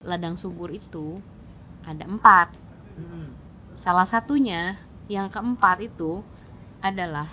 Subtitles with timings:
[0.00, 1.20] ladang subur itu
[1.84, 2.56] ada empat.
[3.76, 4.80] Salah satunya
[5.12, 6.24] yang keempat itu
[6.80, 7.28] adalah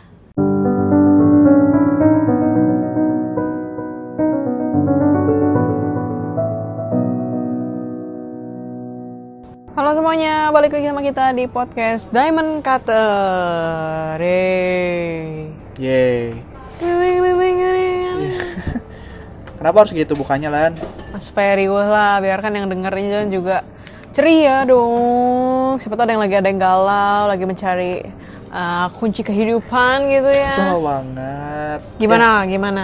[9.72, 14.20] Halo semuanya, balik lagi sama kita di podcast Diamond Cutter.
[14.20, 15.72] Yeay.
[15.80, 16.36] Yeay.
[19.56, 20.97] Kenapa harus gitu bukannya Lan?
[21.38, 23.62] Supaya riuh lah, biarkan yang dengerin juga
[24.10, 25.78] ceria dong.
[25.78, 28.10] Siapa tahu ada yang lagi ada yang galau, lagi mencari
[28.50, 30.50] uh, kunci kehidupan gitu ya.
[30.50, 31.80] Kesel banget.
[32.02, 32.84] Gimana, gimana?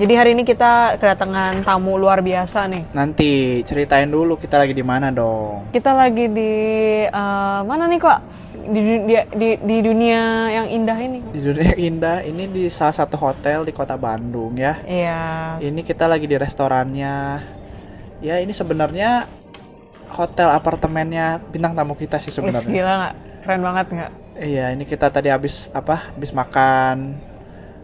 [0.00, 2.88] Jadi hari ini kita kedatangan tamu luar biasa nih.
[2.88, 5.68] Ya, nanti ceritain dulu kita lagi di mana dong.
[5.68, 6.52] Kita lagi di
[7.04, 8.18] uh, mana nih kok?
[8.64, 11.20] Di, di, di, di dunia yang indah ini.
[11.36, 14.80] Di dunia yang indah, ini di salah satu hotel di kota Bandung ya.
[14.88, 15.20] Iya.
[15.60, 17.59] Ini kita lagi di restorannya.
[18.20, 19.24] Ya ini sebenarnya
[20.12, 22.68] hotel apartemennya bintang tamu kita sih Wih, sebenarnya.
[22.72, 23.14] gila nggak?
[23.40, 24.12] Keren banget nggak?
[24.40, 26.12] Iya, ini kita tadi habis apa?
[26.16, 26.96] Habis makan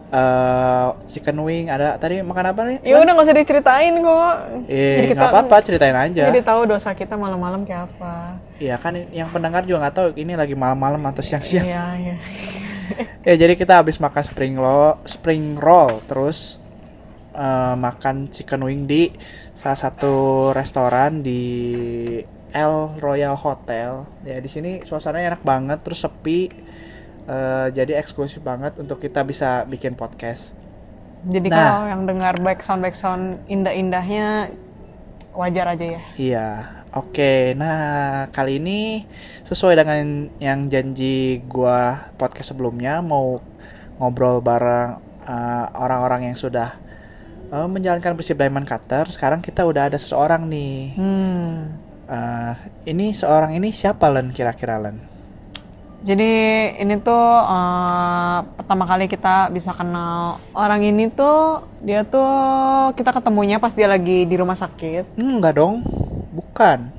[0.07, 2.77] eh chicken wing ada tadi makan apa nih?
[2.85, 4.35] Ya udah nggak usah diceritain kok.
[4.71, 6.31] Eh, nggak apa-apa ceritain aja.
[6.31, 8.39] Jadi tahu dosa kita malam-malam kayak apa.
[8.61, 11.65] Iya kan yang pendengar juga nggak tahu ini lagi malam-malam atau siang-siang.
[11.65, 12.15] Iya, iya.
[13.27, 16.63] Ya jadi kita habis makan spring roll, spring roll terus
[17.35, 19.11] eh, makan chicken wing di
[19.67, 20.15] salah satu
[20.55, 21.43] restoran di
[22.55, 22.73] El
[23.03, 24.07] Royal Hotel.
[24.23, 26.47] Ya di sini suasananya enak banget terus sepi.
[27.27, 30.55] Eh, jadi eksklusif banget untuk kita bisa bikin podcast.
[31.27, 31.59] Jadi Nah.
[31.59, 34.55] kalau yang dengar backsound backsound indah-indahnya
[35.35, 36.01] wajar aja ya.
[36.15, 36.47] Iya,
[36.95, 37.51] oke.
[37.59, 39.03] Nah, kali ini
[39.43, 43.43] sesuai dengan yang janji gua podcast sebelumnya mau
[43.99, 46.86] ngobrol bareng uh, orang-orang yang sudah
[47.51, 49.07] uh, menjalankan prinsip diamond cutter.
[49.11, 50.95] Sekarang kita udah ada seseorang nih.
[50.95, 51.53] Hmm.
[52.07, 52.55] Uh,
[52.87, 55.17] ini seorang ini siapa Len kira-kira Len?
[56.07, 56.31] Jadi
[56.77, 63.57] ini tuh eh, pertama kali kita bisa kenal orang ini tuh dia tuh kita ketemunya
[63.57, 65.17] pas dia lagi di rumah sakit.
[65.17, 65.81] Enggak dong,
[66.31, 66.93] bukan.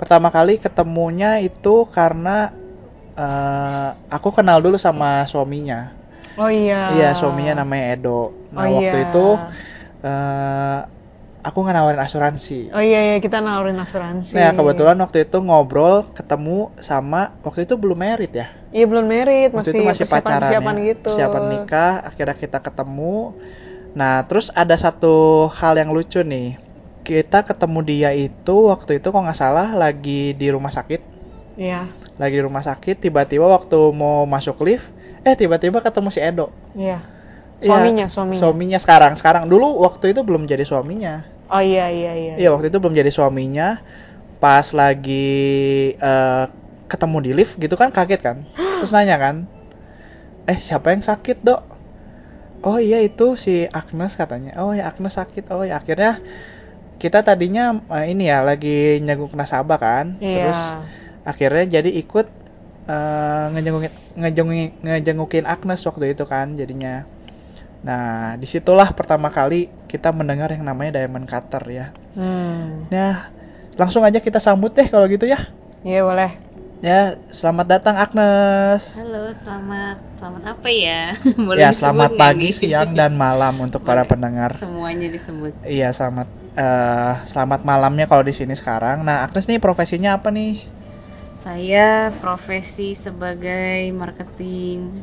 [0.00, 2.50] Pertama kali ketemunya itu karena
[3.14, 6.01] uh, aku kenal dulu sama suaminya.
[6.38, 6.96] Oh iya.
[6.96, 8.32] Iya, suaminya namanya Edo.
[8.52, 9.06] Nah, Oh, waktu iya.
[9.08, 9.26] itu
[10.02, 10.78] eh
[11.42, 12.70] aku nggak nawarin asuransi.
[12.72, 14.32] Oh iya, iya kita nawarin asuransi.
[14.36, 18.46] Nah, kebetulan waktu itu ngobrol ketemu sama waktu itu belum merit ya.
[18.72, 20.84] Iya belum merit, Waktu masih itu masih persiapan- pacaran persiapan ya.
[20.88, 21.04] gitu.
[21.12, 23.16] Persiapan nikah, akhirnya kita ketemu.
[23.92, 26.56] Nah, terus ada satu hal yang lucu nih.
[27.04, 31.00] Kita ketemu dia itu waktu itu kok nggak salah lagi di rumah sakit.
[31.52, 36.50] Iya, Lagi di rumah sakit, tiba-tiba waktu mau masuk lift, eh tiba-tiba ketemu si Edo.
[36.74, 36.98] iya.
[37.62, 38.38] Iya, Suaminya, suaminya.
[38.42, 39.12] Suaminya sekarang.
[39.14, 41.22] Sekarang dulu waktu itu belum jadi suaminya.
[41.46, 42.34] Oh iya, iya, iya.
[42.34, 43.78] Iya waktu itu belum jadi suaminya.
[44.42, 45.30] Pas lagi
[45.94, 46.44] eh,
[46.90, 48.36] ketemu di lift gitu kan kaget kan.
[48.82, 49.46] Terus nanya kan,
[50.50, 51.62] eh siapa yang sakit dok?
[52.66, 54.58] Oh iya itu si Agnes katanya.
[54.58, 55.54] Oh ya Agnes sakit.
[55.54, 56.18] Oh ya akhirnya
[56.98, 60.06] kita tadinya eh, ini ya lagi nyeguk nasabah kan.
[60.18, 60.50] Iya.
[60.50, 60.60] Terus
[61.22, 62.41] akhirnya jadi ikut
[62.88, 67.06] eh, ngejengukin ngejengukin ngejengukin Agnes waktu itu kan jadinya.
[67.82, 71.86] Nah di situlah pertama kali kita mendengar yang namanya diamond cutter ya.
[72.16, 72.88] Hmm.
[72.88, 73.28] Nah,
[73.76, 75.36] langsung aja kita sambut deh kalau gitu ya.
[75.84, 76.32] Iya boleh.
[76.82, 78.90] Ya, selamat datang Agnes.
[78.98, 81.14] Halo, selamat selamat apa ya?
[81.46, 82.58] Boleh ya, selamat pagi, nih?
[82.58, 84.58] siang, dan malam untuk para pendengar.
[84.58, 85.54] Semuanya disebut.
[85.62, 86.26] Iya, selamat
[86.58, 89.06] eh, selamat malamnya kalau di sini sekarang.
[89.06, 90.81] Nah, Agnes nih profesinya apa nih?
[91.42, 95.02] Saya profesi sebagai marketing.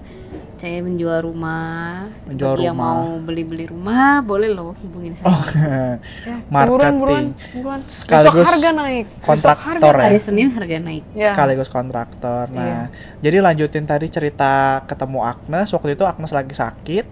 [0.59, 2.11] Saya menjual rumah.
[2.27, 2.95] Menjual Bagi yang rumah.
[3.00, 5.31] mau beli-beli rumah, boleh loh hubungin saya.
[5.31, 5.39] Oh,
[6.27, 7.27] Ya, buruan, buruan, marketing.
[7.55, 7.79] buruan.
[7.79, 9.05] Sekaligus Besok harga naik.
[9.23, 10.07] Kontraktor harga ya?
[10.11, 11.03] Hari Senin harga naik.
[11.16, 11.31] Ya.
[11.31, 12.51] Sekaligus kontraktor.
[12.51, 12.79] Nah, Iya.
[13.23, 15.71] jadi lanjutin tadi cerita ketemu Agnes.
[15.71, 17.06] Waktu itu Agnes lagi sakit.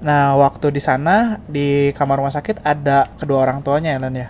[0.00, 4.28] Nah, waktu di sana di kamar rumah sakit ada kedua orang tuanya ya, Len ya.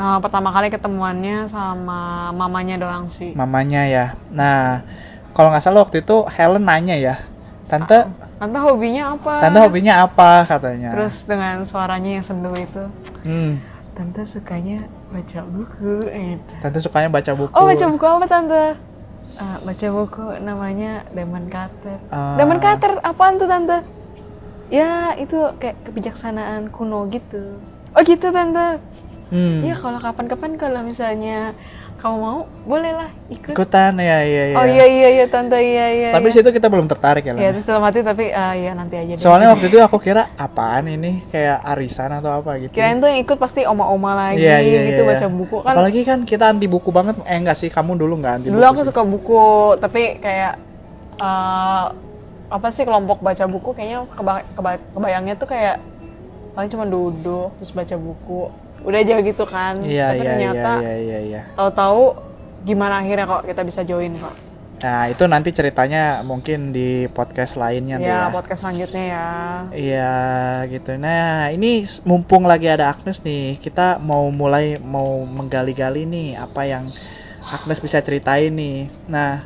[0.00, 3.36] Nah, pertama kali ketemuannya sama mamanya doang sih.
[3.36, 4.04] mamanya ya.
[4.32, 4.80] Nah,
[5.36, 7.20] kalau nggak salah waktu itu Helen nanya ya,
[7.68, 8.08] tante,
[8.40, 9.44] Tante hobinya apa?
[9.44, 10.96] tante hobinya apa katanya.
[10.96, 12.88] Terus dengan suaranya yang sendu itu,
[13.20, 13.60] Hmm,
[13.92, 16.08] tante sukanya baca buku.
[16.08, 16.54] Gitu.
[16.64, 17.52] tante sukanya baca buku.
[17.52, 18.64] Oh, baca buku apa tante?
[19.36, 22.00] Eh, baca buku namanya Diamond Cutter.
[22.08, 22.40] Ah.
[22.40, 23.84] Diamond Cutter apaan tuh tante?
[24.72, 27.60] Ya itu kayak kebijaksanaan kuno gitu.
[27.92, 28.80] Oh gitu tante.
[29.30, 29.62] Hmm.
[29.62, 31.54] Ya kalau kapan-kapan kalau misalnya
[32.02, 35.86] kamu mau boleh lah ikut ikutan ya iya iya oh iya iya iya tante iya
[35.92, 36.34] iya tapi iya.
[36.40, 37.52] situ kita belum tertarik ya ya Lan?
[37.54, 39.20] terus dalam hati tapi ah ya nanti aja deh.
[39.20, 43.20] soalnya waktu itu aku kira apaan ini kayak arisan atau apa gitu kirain tuh yang
[43.20, 45.30] ikut pasti oma-oma lagi Iya, iya, gitu iya, baca iya.
[45.30, 48.48] buku kan apalagi kan kita anti buku banget eh enggak sih kamu dulu nggak anti
[48.48, 48.88] dulu buku aku sih.
[48.88, 49.42] suka buku
[49.76, 50.52] tapi kayak
[51.20, 51.84] eh,
[52.50, 55.76] apa sih kelompok baca buku kayaknya keba- keba- kebayangnya tuh kayak
[56.56, 58.50] paling cuma duduk terus baca buku
[58.84, 62.02] udah aja gitu kan iya tapi iya iya ternyata iya iya iya tahu-tahu
[62.64, 64.34] gimana akhirnya kok kita bisa join kok
[64.80, 69.28] nah itu nanti ceritanya mungkin di podcast lainnya deh ya ya podcast selanjutnya ya
[69.70, 70.14] Iya
[70.72, 70.96] gitu.
[70.96, 76.88] Nah ini mumpung lagi ada Agnes nih, kita mau mulai mau menggali-gali nih apa yang
[77.52, 78.88] Agnes bisa ceritain nih.
[79.06, 79.44] Nah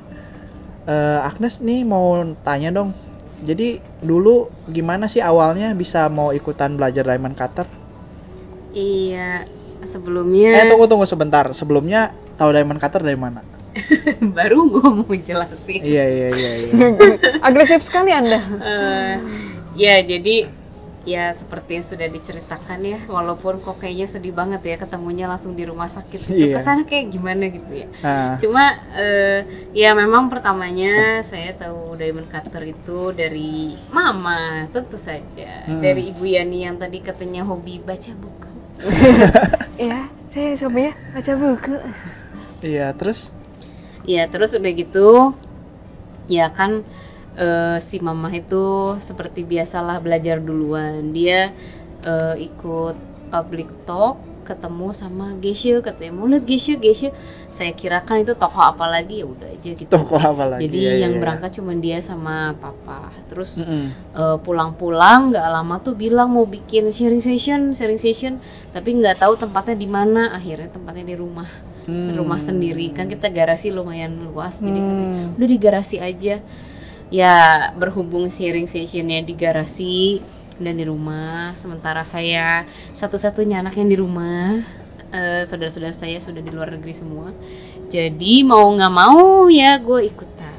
[0.86, 2.14] eh, Agnes nih mau
[2.46, 2.94] tanya dong.
[3.42, 7.66] Jadi dulu gimana sih awalnya bisa mau ikutan belajar diamond cutter?
[8.74, 9.46] Iya,
[9.86, 11.46] sebelumnya Eh tunggu tunggu sebentar.
[11.54, 13.40] Sebelumnya tahu diamond cutter dari mana?
[14.38, 15.82] baru gue mau jelasin.
[15.82, 16.52] Iya iya iya.
[16.60, 16.72] iya.
[17.46, 19.14] agresif sekali anda Eh,
[19.74, 20.46] ya jadi
[21.04, 25.68] ya seperti yang sudah diceritakan ya walaupun kok kayaknya sedih banget ya ketemunya langsung di
[25.68, 26.56] rumah sakit Iya.
[26.56, 29.44] ke sana kayak gimana gitu ya Nah, cuma eh,
[29.76, 35.84] ya memang pertamanya saya tahu diamond cutter itu dari mama tentu saja Hmm.
[35.84, 38.48] dari ibu Yani yang tadi katanya hobi baca buku
[39.84, 41.74] iya saya hobinya baca buku.
[42.64, 43.32] Iya terus?
[44.04, 45.08] Ya terus udah gitu
[46.28, 46.84] ya kan
[47.36, 51.12] eh, si mama itu seperti biasalah belajar duluan.
[51.16, 51.52] Dia
[52.04, 52.96] eh, ikut
[53.32, 57.10] public talk ketemu sama Geshe katanya mau lihat Geshe Geshe.
[57.54, 59.22] Saya kirakan itu tokoh apa lagi?
[59.22, 59.88] Ya udah aja gitu.
[59.88, 60.68] Tokoh apa lagi?
[60.68, 61.20] jadi iya, yang iya.
[61.22, 63.10] berangkat cuma dia sama papa.
[63.32, 68.38] Terus eh, pulang-pulang nggak lama tuh bilang mau bikin sharing session sharing session.
[68.70, 70.36] Tapi nggak tahu tempatnya di mana.
[70.36, 71.48] Akhirnya tempatnya di rumah.
[71.84, 72.16] Hmm.
[72.16, 72.96] rumah sendiri.
[72.96, 74.60] Kan kita garasi lumayan luas.
[74.60, 74.88] Jadi Hmm.
[74.88, 76.40] katanya, udah di garasi aja.
[77.12, 77.34] Ya
[77.76, 80.18] berhubung sharing sessionnya di garasi
[80.56, 81.52] dan di rumah.
[81.54, 84.60] Sementara saya satu-satunya anak yang di rumah.
[85.10, 87.30] Eh, saudara-saudara saya sudah di luar negeri semua.
[87.86, 90.52] Jadi mau nggak mau ya gue ikutan.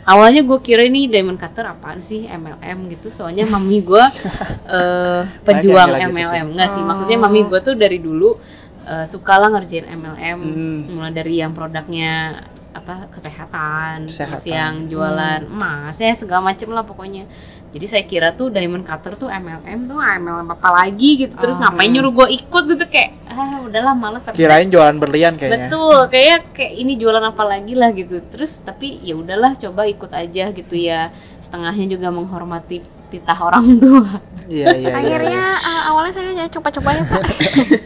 [0.00, 2.24] Awalnya gue kira ini diamond cutter apaan sih?
[2.24, 3.12] MLM gitu.
[3.12, 4.00] Soalnya mami gue
[4.76, 6.80] eh, pejuang MLM enggak sih.
[6.80, 6.88] Oh.
[6.88, 8.40] maksudnya mami gue tuh dari dulu
[8.88, 10.78] eh, suka lah ngerjain MLM Hmm.
[10.96, 14.46] mulai dari yang produknya apa kesehatan, terus Kesehatan.
[14.46, 17.26] yang jualan emas ya segala macem lah pokoknya
[17.70, 21.62] jadi saya kira tuh diamond cutter tuh MLM tuh MLM apa lagi gitu terus Oh.
[21.62, 25.70] ngapain nyuruh gue ikut gitu kayak ah udahlah males tapi Kirain jualan berlian kayaknya.
[25.70, 28.18] Betul, kayak kayak ini jualan apa lagi lah gitu.
[28.26, 31.14] Terus tapi ya udahlah coba ikut aja gitu ya.
[31.38, 34.18] Setengahnya juga menghormati titah orang tua.
[34.50, 34.90] Iya iya.
[34.90, 37.22] iya, akhirnya eh, awalnya saya ya coba-cobanya pak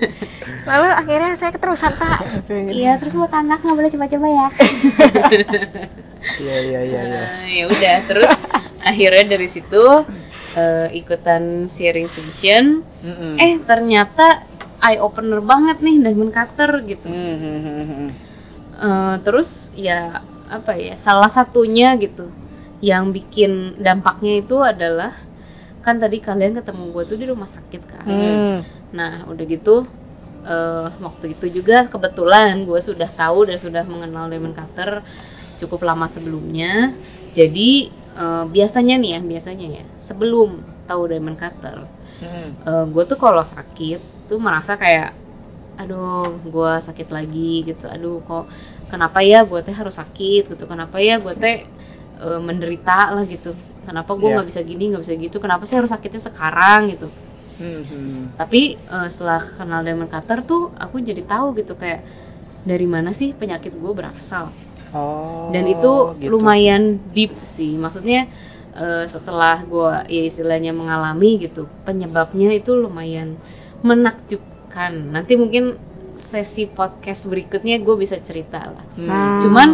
[0.68, 4.46] lalu akhirnya saya keterusan pak Iya, terus buat anak nggak boleh coba-coba ya.
[6.40, 7.00] Iya iya iya.
[7.04, 7.20] iya.
[7.44, 8.32] Eh, ya udah, terus
[8.84, 9.84] akhirnya dari situ
[10.54, 12.84] eh, ikutan sharing session.
[13.02, 13.40] Mm-mm.
[13.40, 14.44] Eh ternyata
[14.84, 17.08] eye opener banget nih diamond cutter gitu.
[17.08, 18.08] Hmm, hmm, hmm, hmm.
[18.74, 20.20] Eh, terus ya
[20.50, 22.28] apa ya salah satunya gitu
[22.84, 25.14] yang bikin dampaknya itu adalah
[25.80, 28.58] kan tadi kalian ketemu gue tuh di rumah sakit kan Hmm.
[28.92, 29.88] nah udah gitu
[30.44, 35.00] eh, waktu itu juga kebetulan gue sudah tahu dan sudah mengenal Lemon Cutter
[35.56, 36.92] cukup lama sebelumnya
[37.32, 37.88] jadi
[38.22, 39.84] eh, biasanya nih ya biasanya ya.
[40.08, 40.48] Sebelum
[40.88, 41.78] tahu Diamond Cutter
[42.20, 42.54] Hmm.
[42.94, 44.00] gue tuh kalau sakit
[44.30, 45.08] tuh merasa kayak
[45.82, 47.86] aduh gue sakit lagi gitu.
[47.94, 48.44] Aduh kok
[48.92, 50.42] kenapa ya gue teh harus sakit?
[50.52, 50.64] gitu.
[50.72, 51.56] Kenapa ya gue teh
[52.24, 53.52] eh, menderita lah gitu.
[53.86, 54.34] Kenapa gue Iya.
[54.38, 55.36] nggak bisa gini nggak bisa gitu?
[55.44, 56.80] Kenapa sih harus sakitnya sekarang?
[56.94, 57.08] gitu.
[57.58, 58.34] Hmm, hmm.
[58.40, 62.02] tapi eh, setelah kenal Diamond Cutter tuh aku jadi tahu gitu kayak
[62.70, 64.50] dari mana sih penyakit gue berasal
[64.94, 65.50] Oh.
[65.50, 66.38] dan itu gitu.
[66.38, 68.30] lumayan deep sih maksudnya
[68.72, 73.34] eh, setelah gua ya istilahnya mengalami gitu penyebabnya itu lumayan
[73.82, 75.76] menakjubkan nanti mungkin
[76.14, 79.38] sesi podcast berikutnya gue bisa cerita lah Hmm.
[79.42, 79.68] Cuman,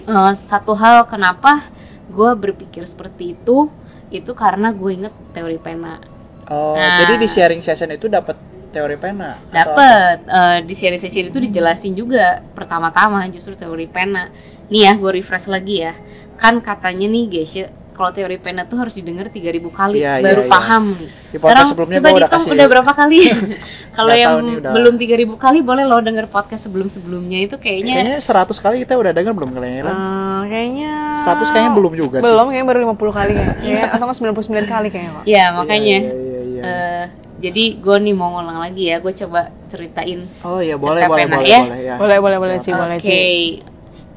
[0.00, 1.62] Eh, satu hal kenapa
[2.10, 3.70] gue berpikir seperti itu
[4.10, 6.02] itu karena gue inget teori pena
[6.50, 6.98] Oh, Nah.
[7.06, 8.34] jadi di sharing session itu dapat
[8.70, 9.36] teori pena.
[9.46, 14.30] Dapat eh, di seri sesi itu dijelasin juga pertama-tama justru teori pena.
[14.66, 15.92] Nih ya, gue refresh lagi ya.
[16.34, 20.48] Kan katanya nih Geshe, kalau teori pena tuh harus didengar 3000 kali Iya, baru iya.
[20.48, 21.10] paham nih.
[21.28, 23.18] Di Sekarang sebelumnya coba gua udah dihitung kasih- udah berapa kali?
[23.98, 24.72] kalau yang udah.
[24.72, 29.12] belum 3000 kali boleh lo denger podcast sebelum-sebelumnya itu kayaknya, Kayaknya 100 kali kita udah
[29.12, 29.84] dengar belum kalian?
[29.84, 32.24] Eh, kayaknya 100 kayaknya belum juga sih.
[32.24, 36.08] belum kayaknya baru 50 kali kayaknya atau nggak 99 kali kayaknya kok ya makanya Iya,
[36.08, 36.62] iya, iya, iya.
[36.62, 37.04] eh,
[37.40, 41.36] jadi gue nih mau ngulang lagi ya gue coba ceritain Oh iya boleh boleh pena,
[41.40, 41.60] boleh ya?
[41.64, 41.94] boleh ya.
[41.96, 43.20] Boleh, boleh, boleh, Oke, boleh, Ci.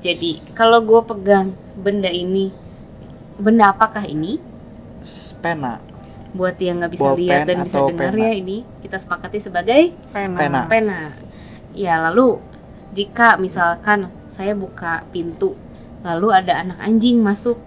[0.04, 2.52] jadi kalau gue pegang benda ini,
[3.40, 4.38] benda apakah ini?
[5.40, 5.80] Pena.
[6.34, 8.24] Buat yang nggak bisa Bolpen lihat dan bisa dengar pena?
[8.26, 10.38] ya ini, kita sepakati sebagai Pena.
[10.40, 10.62] Pena.
[10.68, 11.00] pena.
[11.78, 12.42] Ya lalu
[12.94, 15.54] jika misalkan saya buka pintu,
[16.02, 17.58] lalu ada anak anjing masuk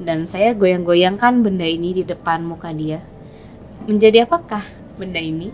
[0.00, 3.00] dan saya goyang-goyangkan benda ini di depan muka dia,
[3.88, 5.48] menjadi apakah benda ini?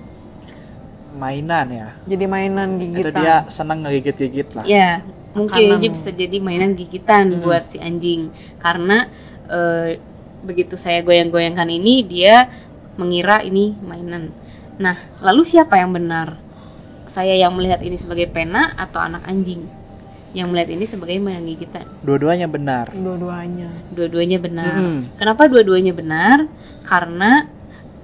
[1.12, 1.88] Mainan ya.
[2.08, 3.04] Jadi mainan gigitan.
[3.04, 4.64] Itu dia senang ngegigit-gigit lah.
[4.64, 5.04] Ya,
[5.36, 5.80] mungkin Makanan.
[5.84, 7.44] aja bisa jadi mainan gigitan Hmm.
[7.44, 8.32] buat si anjing.
[8.56, 9.06] Karena
[9.44, 10.00] eh,
[10.40, 12.48] begitu saya goyang-goyangkan ini, dia
[12.96, 14.32] mengira ini mainan.
[14.80, 16.40] Nah, lalu siapa yang benar?
[17.04, 19.68] Saya yang melihat ini sebagai pena atau anak anjing
[20.32, 21.84] yang melihat ini sebagai mainan gigitan?
[22.00, 22.88] Dua-duanya benar.
[22.88, 23.68] Dua-duanya.
[23.92, 24.74] Dua-duanya benar.
[24.80, 25.20] Mm-mm.
[25.20, 26.48] Kenapa dua-duanya benar?
[26.88, 27.44] Karena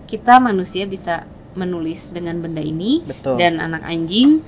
[0.08, 3.36] kita manusia bisa menulis dengan benda ini Betul.
[3.40, 4.40] dan anak anjing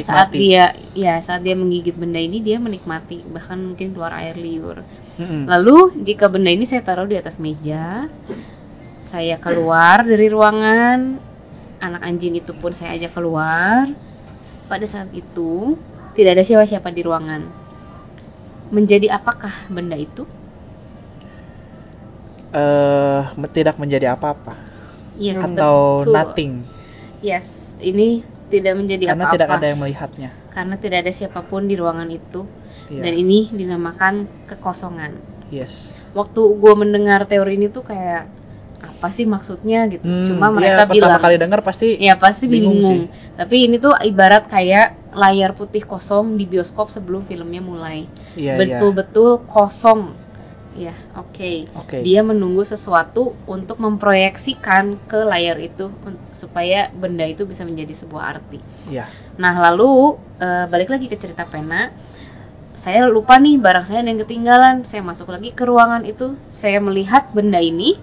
[0.00, 0.38] saat Menikmati.
[0.40, 0.64] dia
[0.96, 4.82] ya saat dia menggigit benda ini dia menikmati bahkan mungkin keluar air liur.
[5.20, 5.44] Mm-mm.
[5.46, 8.08] Lalu jika benda ini saya taruh di atas meja,
[9.02, 11.20] saya keluar dari ruangan,
[11.82, 13.84] anak anjing itu pun saya ajak keluar.
[14.70, 15.76] Pada saat itu
[16.16, 17.42] tidak ada siapa-siapa di ruangan.
[18.72, 20.24] Menjadi apakah benda itu?
[22.52, 24.71] Eh, me- tidak menjadi apa-apa
[25.16, 26.12] Yes, atau betul.
[26.14, 26.52] nothing
[27.22, 30.30] Yes, ini tidak menjadi karena apa-apa tidak ada yang melihatnya.
[30.52, 32.44] karena tidak ada siapa pun di ruangan itu
[32.90, 33.08] Iya.
[33.08, 34.14] dan ini dinamakan
[34.50, 35.16] kekosongan.
[35.48, 36.04] Yes.
[36.12, 38.28] Waktu gue mendengar teori ini tuh kayak
[38.82, 40.02] apa sih maksudnya gitu.
[40.04, 43.06] Hmm, Cuma iya, mereka pertama bilang kali dengar pasti ya pasti bingung bingung.
[43.38, 48.04] Tapi ini tuh ibarat kayak layar putih kosong di bioskop sebelum filmnya mulai.
[48.36, 48.60] Iya, iya.
[48.60, 50.12] Betul-betul kosong.
[50.72, 51.68] Ya, oke.
[51.76, 52.00] Oke.
[52.00, 55.92] Dia menunggu sesuatu untuk memproyeksikan ke layar itu
[56.32, 58.58] supaya benda itu bisa menjadi sebuah arti.
[58.88, 59.04] Iya.
[59.36, 61.92] Nah, lalu eh, balik lagi ke cerita pena.
[62.72, 64.76] Saya lupa nih barang saya ada yang ketinggalan.
[64.88, 66.40] Saya masuk lagi ke ruangan itu.
[66.48, 68.00] Saya melihat benda ini.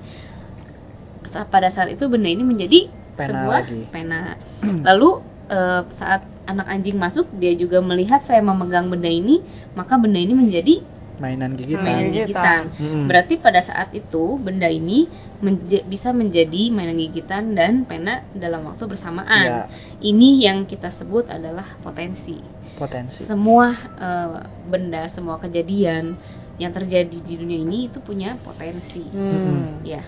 [1.50, 3.82] Pada saat itu benda ini menjadi Pena sebuah lagi.
[3.90, 4.38] pena.
[4.88, 5.10] Lalu
[5.50, 9.42] eh, saat anak anjing masuk, dia juga melihat saya memegang benda ini,
[9.78, 10.82] maka benda ini menjadi
[11.20, 11.84] Mainan gigitan.
[11.84, 12.62] mainan gigitan.
[12.80, 13.06] Mm-mm.
[13.12, 15.06] Berarti pada saat itu benda ini
[15.44, 19.48] menje- bisa menjadi mainan gigitan dan pena dalam waktu bersamaan.
[19.48, 19.64] Iya.
[20.00, 22.40] Ini yang kita sebut adalah potensi.
[22.80, 23.28] Potensi.
[23.28, 24.40] Semua eh,
[24.72, 26.16] benda, semua kejadian
[26.60, 29.04] yang terjadi di dunia ini itu punya potensi.
[29.04, 29.84] Hmm.
[29.84, 30.04] Ya.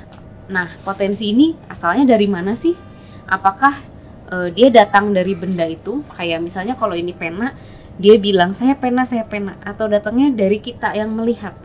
[0.52, 2.76] Nah, potensi ini asalnya dari mana sih?
[3.28, 3.76] Apakah
[4.32, 6.04] eh, dia datang dari benda itu?
[6.12, 7.56] Kayak misalnya kalau ini pena,
[8.04, 11.56] dia bilang saya pena, saya pena atau datangnya dari kita yang melihat.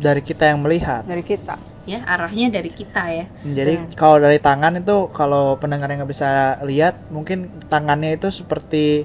[0.00, 1.04] Dari kita yang melihat.
[1.06, 1.56] Dari kita.
[1.82, 3.26] Ya, arahnya dari kita ya.
[3.42, 3.90] Jadi Hmm.
[3.98, 6.28] kalau dari tangan itu kalau pendengar yang nggak bisa
[6.62, 9.02] lihat mungkin tangannya itu seperti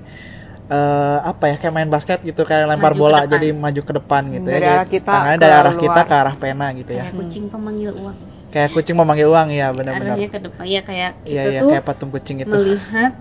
[0.70, 4.24] eh, apa ya kayak main basket gitu kayak lempar Maju bola jadi maju ke depan
[4.36, 4.60] gitu Dari ya.
[4.62, 6.08] Jadi arah kita tangannya dari arah kita luar.
[6.10, 7.04] ke arah pena gitu ya.
[7.04, 8.18] Kayak kucing pemanggil uang.
[8.54, 10.16] Kayak kucing memanggil uang ya benar-benar.
[10.16, 12.56] Arahnya ke depan ya kayak kita Iya iya tuh kayak patung kucing itu.
[12.56, 13.12] melihat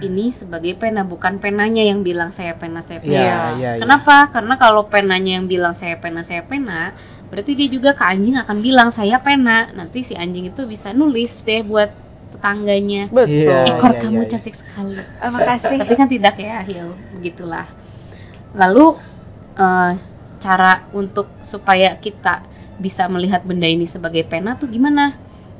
[0.00, 3.12] ini sebagai pena bukan penanya yang bilang saya pena saya pena.
[3.12, 3.70] Iya Iya.
[3.76, 3.80] iya.
[3.80, 4.32] Kenapa?
[4.32, 6.96] Karena kalau penanya yang bilang saya pena saya pena,
[7.28, 9.68] berarti dia juga ke anjing akan bilang saya pena.
[9.76, 11.92] Nanti si anjing itu bisa nulis deh buat
[12.34, 13.12] tetangganya.
[13.12, 13.68] Betul.
[13.70, 14.30] Ekor iya, kamu iya.
[14.30, 14.96] cantik sekali.
[15.20, 15.76] Ah, makasih.
[15.78, 17.68] Tapi kan tidak ya, ya begitulah.
[18.56, 18.96] Lalu
[19.54, 19.92] eh,
[20.40, 22.44] cara untuk supaya kita
[22.80, 25.14] bisa melihat benda ini sebagai pena tuh gimana?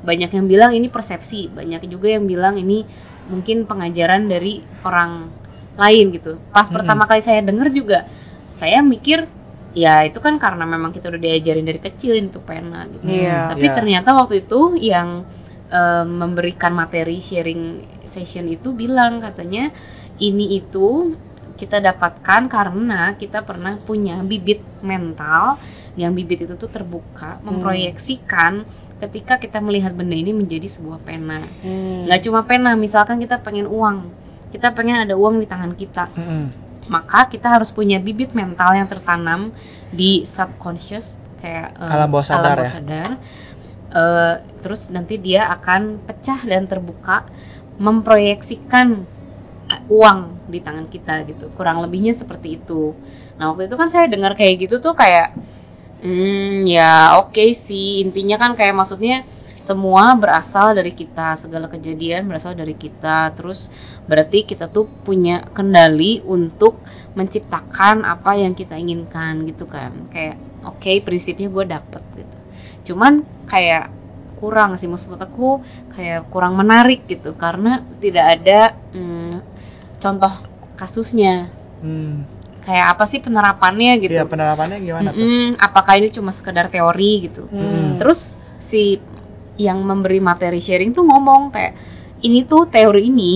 [0.05, 2.85] Banyak yang bilang ini persepsi, banyak juga yang bilang ini
[3.31, 5.33] mungkin pengajaran dari orang
[5.75, 6.39] lain gitu.
[6.55, 6.75] Pas Mm-mm.
[6.75, 8.07] pertama kali saya dengar juga,
[8.51, 9.27] saya mikir
[9.75, 13.11] ya itu kan karena memang kita udah diajarin dari kecil itu pena gitu.
[13.11, 13.45] Iya.
[13.49, 13.75] Tapi Iya.
[13.75, 15.27] ternyata waktu itu yang
[15.71, 17.61] eh, memberikan materi sharing
[18.07, 19.71] session itu bilang katanya
[20.21, 21.15] ini itu
[21.55, 25.59] kita dapatkan karena kita pernah punya bibit mental
[25.95, 28.67] yang bibit itu tuh terbuka memproyeksikan
[29.03, 31.43] ketika kita melihat benda ini menjadi sebuah pena.
[31.63, 32.07] Hmm.
[32.07, 34.07] Nggak cuma pena, misalkan kita pengen uang,
[34.55, 36.45] kita pengen ada uang di tangan kita, Mm-mm.
[36.87, 39.51] maka kita harus punya bibit mental yang tertanam
[39.91, 42.69] di subconscious kayak eh, Alam bawah sadar ya?
[42.71, 43.09] sadar.
[43.95, 47.23] Eh, terus nanti dia akan pecah dan terbuka
[47.79, 49.07] memproyeksikan
[49.71, 50.19] eh, uang
[50.51, 52.91] di tangan kita gitu kurang lebihnya seperti itu
[53.39, 55.31] nah waktu itu kan saya dengar kayak gitu tuh kayak
[56.05, 57.87] hmm ya oke sih.
[58.05, 59.15] Intinya kan kayak maksudnya
[59.67, 61.33] semua berasal dari kita.
[61.43, 63.33] Segala kejadian berasal dari kita.
[63.37, 63.59] Terus
[64.09, 66.73] berarti kita tuh punya kendali untuk
[67.17, 69.91] menciptakan apa yang kita inginkan gitu kan.
[70.13, 70.35] Kayak
[70.69, 72.37] oke prinsipnya gue dapet gitu.
[72.93, 73.89] Cuman kayak
[74.39, 75.63] kurang sih maksud aku
[75.95, 77.33] kayak kurang menarik gitu.
[77.33, 78.59] Karena tidak ada
[78.93, 79.33] mm,
[80.03, 80.33] contoh
[80.79, 81.49] kasusnya.
[81.81, 82.34] Hmm.
[82.65, 85.21] Kayak apa sih penerapannya gitu Iya, penerapannya gimana tuh?
[85.21, 87.95] Mm-mm, apakah ini cuma sekedar teori gitu Hmm.
[88.01, 88.99] terus si
[89.55, 91.73] yang memberi materi sharing tuh ngomong kayak
[92.25, 93.33] ini tuh teori ini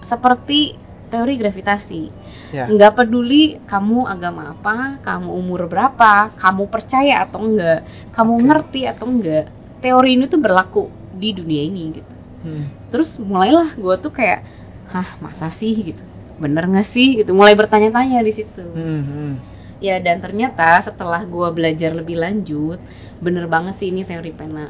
[0.00, 0.76] seperti
[1.10, 2.02] teori gravitasi
[2.50, 2.66] Ya.
[2.66, 8.42] nggak peduli kamu agama apa, kamu umur berapa, kamu percaya atau enggak, kamu Oke.
[8.50, 12.14] ngerti atau enggak, teori ini tuh berlaku di dunia ini gitu.
[12.42, 12.66] Hmm.
[12.90, 14.42] Terus mulailah gue tuh kayak,
[14.90, 16.02] hah masa sih gitu,
[16.42, 18.64] bener nggak sih gitu, mulai bertanya-tanya di situ.
[18.76, 19.32] Hmm, hmm.
[19.80, 22.78] Ya dan ternyata setelah gue belajar lebih lanjut,
[23.24, 24.66] bener banget sih ini teori pena.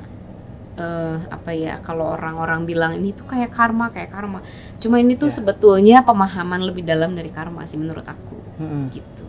[0.85, 4.41] Eh, apa ya kalau orang-orang bilang ini tuh kayak karma kayak karma.
[4.83, 5.37] Cuma ini tuh Ya.
[5.39, 8.39] sebetulnya pemahaman lebih dalam dari karma sih menurut aku.
[8.59, 8.87] Hmm.
[8.95, 9.27] Gitu.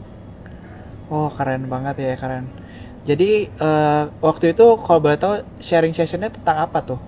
[1.12, 2.46] Oh, keren banget ya, keren.
[3.10, 7.00] Jadi eh, waktu itu kalau boleh tahu sharing sessionnya tentang apa tuh?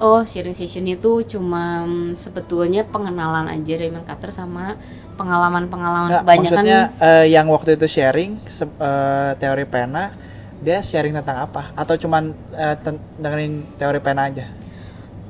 [0.00, 1.86] Oh, sharing session itu cuma
[2.24, 4.74] sebetulnya pengenalan aja Raymond Carter sama
[5.18, 6.66] pengalaman-pengalaman Nggak, kebanyakan.
[6.66, 10.12] maksudnya eh, yang waktu itu sharing eh, teori pena,
[10.60, 11.72] dia sharing tentang apa?
[11.80, 14.46] Atau cuman eh, ten- dengerin teori pena aja?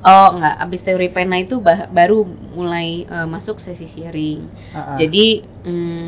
[0.04, 2.28] Oh, enggak, abis teori pena itu bah- baru
[2.58, 4.40] mulai eh, masuk sesi sharing.
[4.74, 5.00] Ah, ah.
[5.00, 5.26] Jadi
[5.64, 6.06] mm,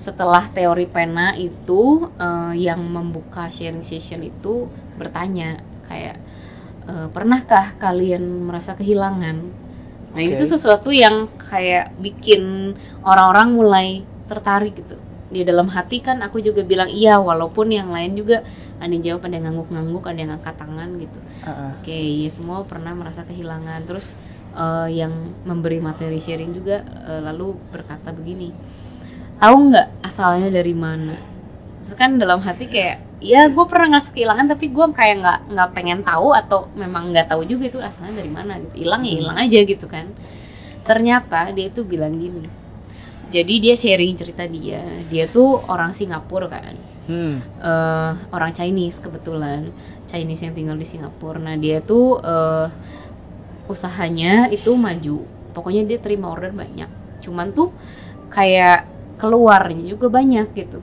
[0.00, 4.54] setelah teori pena itu eh, yang membuka sharing session itu
[5.00, 6.16] bertanya kayak
[6.88, 9.36] eh, pernahkah kalian merasa kehilangan?
[10.08, 10.40] Nah Oke.
[10.40, 12.72] tuh sesuatu yang kayak bikin
[13.04, 13.86] orang-orang mulai
[14.30, 14.96] tertarik gitu.
[15.28, 18.40] Di dalam hati kan aku juga bilang iya walaupun yang lain juga
[18.80, 21.18] ada yang jawab ada yang ngangguk-ngangguk ada yang angkat tangan gitu.
[21.44, 21.70] Ah, ah.
[21.76, 23.84] Oke, ya semua pernah merasa kehilangan.
[23.84, 24.16] Terus
[24.56, 25.12] eh, yang
[25.44, 28.48] memberi materi sharing juga eh, lalu berkata begini,
[29.36, 31.14] tahu nggak asalnya dari mana?
[31.84, 35.70] Terus kan dalam hati kayak, ya gue pernah ngerasa kehilangan tapi gue kayak nggak nggak
[35.76, 38.86] pengen tahu atau memang nggak tahu juga itu asalnya dari mana gitu.
[38.86, 40.06] Hilang ya hilang aja gitu kan.
[40.86, 42.46] Ternyata dia itu bilang gini.
[43.28, 44.82] Jadi dia sharing cerita dia.
[45.08, 46.76] Dia tuh orang Singapura kan
[47.08, 47.40] Hmm.
[47.60, 49.72] eh, orang Chinese kebetulan
[50.10, 51.38] Chinese yang tinggal di Singapura.
[51.42, 52.66] Nah dia tuh eh,
[53.68, 55.18] usahanya itu maju.
[55.54, 56.88] Pokoknya dia terima order banyak.
[57.24, 57.74] Cuman tuh
[58.30, 58.86] kayak
[59.20, 60.80] keluarnya juga banyak gitu.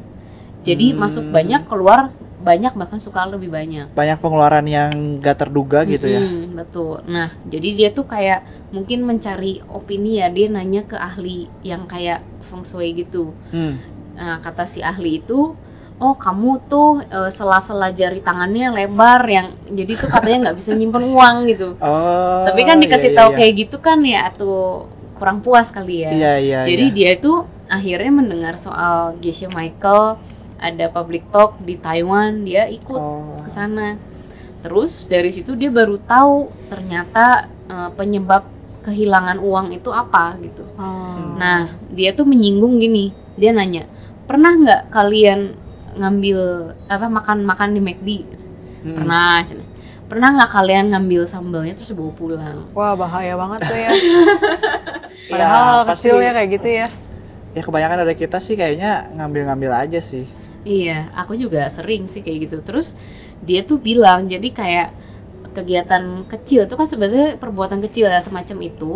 [0.65, 0.99] Jadi Hmm.
[1.03, 2.11] masuk banyak, keluar
[2.45, 3.89] banyak bahkan suka lebih banyak.
[3.97, 6.21] Banyak pengeluaran yang gak terduga gitu ya.
[6.21, 7.01] Mm-mm, betul.
[7.09, 12.21] Nah, jadi dia tuh kayak mungkin mencari opini ya, dia nanya ke ahli yang kayak
[12.45, 13.33] feng shui gitu.
[13.49, 13.81] Hmm.
[14.13, 15.57] Nah, kata si ahli itu,
[15.97, 21.03] oh kamu tuh eh, sela-sela jari tangannya lebar yang jadi tuh katanya nggak bisa nyimpen
[21.17, 21.69] uang gitu.
[21.81, 22.45] Oh.
[22.45, 24.85] Tapi kan dikasih iya, tahu iya, kayak gitu kan ya, atau
[25.17, 26.11] kurang puas kali ya.
[26.13, 26.95] Iya, iya, Jadi iya.
[26.95, 27.33] dia itu
[27.65, 30.21] akhirnya mendengar soal Geisha Michael,
[30.65, 33.39] ada public talk di Taiwan, dia ikut Oh.
[33.39, 34.01] ke sana.
[34.59, 38.45] Terus dari situ dia baru tahu ternyata eh, penyebab
[38.81, 40.61] kehilangan uang itu apa gitu.
[40.75, 41.33] Oh.
[41.35, 43.09] Nah, dia tuh menyinggung gini.
[43.33, 43.89] Dia nanya,
[44.23, 45.39] "Pernah nggak kalian
[45.95, 46.39] ngambil
[46.85, 48.09] apa makan-makan di McD?"
[48.81, 48.95] Hmm.
[48.95, 49.41] Pernah.
[50.05, 52.57] Pernah nggak kalian ngambil sambalnya terus bawa pulang?
[52.77, 53.89] Wah bahaya banget tuh ya.
[53.89, 54.21] Iya,
[55.33, 56.85] Padahal pasti- kecil ya kayak gitu ya.
[57.55, 60.29] Ya kebanyakan dari kita sih kayaknya ngambil-ngambil aja sih.
[60.65, 62.57] Iya, aku juga sering sih kayak gitu.
[62.67, 62.87] Terus
[63.47, 64.87] dia tuh bilang, jadi kayak
[65.55, 68.93] kegiatan kecil itu kan sebenarnya perbuatan kecil ya semacam itu.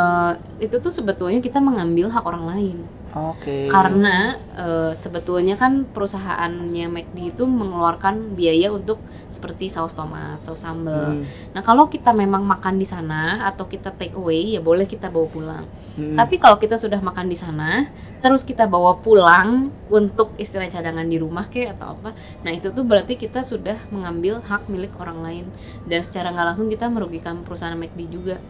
[0.00, 0.32] eh,
[0.64, 2.78] itu tuh sebetulnya kita mengambil hak orang lain.
[3.14, 3.58] Oke.
[3.72, 8.98] karena eh, sebetulnya kan perusahaannya McD itu mengeluarkan biaya untuk
[9.38, 11.14] seperti saus tomat atau sambal.
[11.14, 11.22] Hmm.
[11.54, 15.26] Nah kalau kita memang makan di sana atau kita take away ya boleh kita bawa
[15.30, 15.64] pulang.
[15.94, 16.18] Hmm.
[16.18, 17.86] Tapi kalau kita sudah makan di sana,
[18.18, 22.10] terus kita bawa pulang untuk istilah cadangan di rumah kayak atau apa,
[22.42, 25.46] nah itu tuh berarti kita sudah mengambil hak milik orang lain
[25.86, 28.42] dan secara nggak langsung kita merugikan perusahaan McD juga.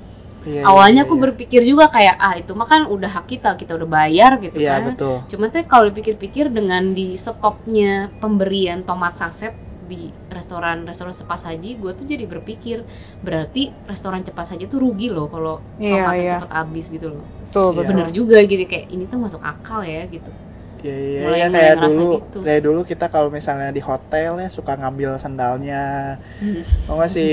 [0.46, 1.22] Iya, iya, Awalnya iya, aku iya.
[1.28, 4.78] berpikir juga kayak ah itu mah kan udah hak kita, kita udah bayar gitu Iya,
[4.78, 4.94] kan.
[4.94, 5.16] betul.
[5.26, 9.52] Cuma teh kalau dipikir-pikir dengan di stopnya pemberian tomat saset
[9.88, 12.84] di restoran restoran cepat saji, gue tuh jadi berpikir
[13.24, 16.32] berarti restoran cepat saji tuh rugi loh kalau Iya, tomatnya iya.
[16.36, 17.24] cepat habis gitu loh.
[17.50, 17.76] Tuh Iya.
[17.80, 17.88] betul.
[17.90, 20.30] Bener juga gitu kayak ini tuh masuk akal ya gitu.
[20.78, 22.38] Iya, iya, Mulai- iya, mulai kayak dulu, gitu.
[22.46, 25.82] kayak dulu kita kalau misalnya di hotel ya suka ngambil sandalnya,
[26.38, 26.62] Hmm.
[26.86, 27.32] mau nggak sih?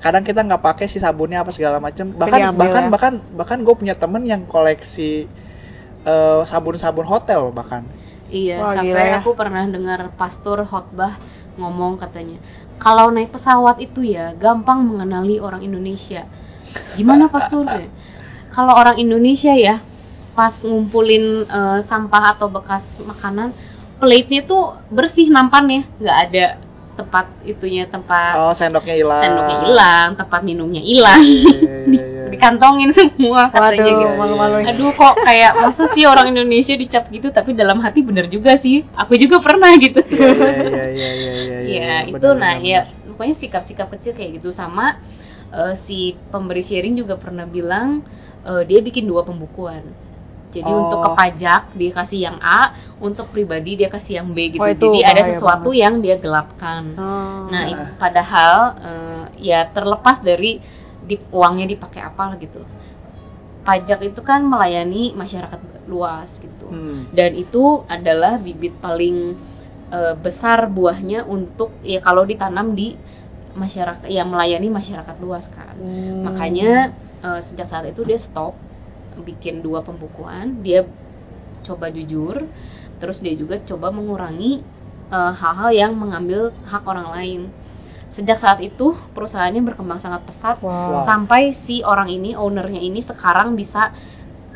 [0.00, 2.12] Kadang kita nggak pakai si sabunnya apa segala macem.
[2.12, 2.90] Bahkan bahkan ya.
[2.92, 5.28] bahkan bahkan gue punya temen yang koleksi
[6.04, 7.84] eh, sabun-sabun hotel bahkan.
[8.32, 9.16] Iya, Wah, sampai gila ya.
[9.20, 11.12] aku pernah dengar pastor khotbah
[11.56, 12.40] ngomong katanya,
[12.80, 16.26] kalau naik pesawat itu ya gampang mengenali orang Indonesia.
[16.96, 17.68] Gimana pastor?
[18.52, 19.80] kalau orang Indonesia ya
[20.36, 23.52] pas ngumpulin eh, sampah atau bekas makanan,
[24.00, 26.46] plate-nya tuh bersih nampannya, nggak ada
[27.02, 29.22] tempat itunya tempat Oh, sendoknya hilang.
[29.22, 32.24] sendoknya hilang tempat minumnya hilang Iya, iya, iya.
[32.32, 34.16] dikantongin semua katanya Waduh, gitu.
[34.16, 34.64] malu-maluin.
[34.72, 38.86] Aduh kok kayak masa sih orang Indonesia dicap gitu tapi dalam hati bener juga sih.
[38.96, 40.00] Aku juga pernah gitu.
[40.00, 44.40] Iya, iya, iya, iya, iya, iya, Ya, iya, itu nah ya pokoknya sikap-sikap kecil kayak
[44.40, 44.96] gitu sama
[45.52, 48.00] eh, si pemberi sharing juga pernah bilang
[48.48, 49.82] eh, dia bikin dua pembukuan.
[50.52, 50.84] Jadi Oh.
[50.84, 54.60] untuk ke pajak dia kasih yang A, untuk pribadi dia kasih yang B gitu.
[54.60, 55.82] Oh, itu Jadi ada sesuatu banget.
[55.82, 56.82] yang dia gelapkan.
[56.94, 57.48] Oh.
[57.48, 60.60] Nah, i- padahal eh, ya terlepas dari
[61.00, 62.60] di, uangnya dipakai apa gitu.
[63.62, 66.66] Pajak itu kan melayani masyarakat luas gitu.
[66.66, 67.06] Hmm.
[67.10, 69.38] Dan itu adalah bibit paling
[69.88, 72.98] eh, besar buahnya untuk ya kalau ditanam di
[73.52, 75.78] masyarakat yang melayani masyarakat luas kan.
[75.78, 76.26] Hmm.
[76.26, 76.90] Makanya
[77.22, 78.58] eh, sejak saat itu dia stop
[79.20, 80.88] bikin dua pembukuan, dia
[81.66, 82.36] coba jujur,
[83.00, 84.52] terus dia juga coba mengurangi
[85.16, 87.40] eh, hal-hal yang mengambil hak orang lain.
[88.16, 90.92] Sejak saat itu perusahaannya berkembang sangat pesat Wow.
[91.08, 93.92] sampai si orang ini ownernya ini sekarang bisa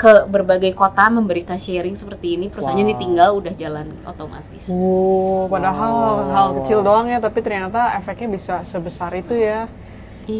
[0.03, 2.93] ke berbagai kota memberikan sharing seperti ini perusahaannya Wow.
[2.95, 4.67] ditinggal udah jalan otomatis.
[4.69, 9.71] Wow, padahal Wow, hal kecil doang ya, tapi ternyata efeknya bisa sebesar itu ya.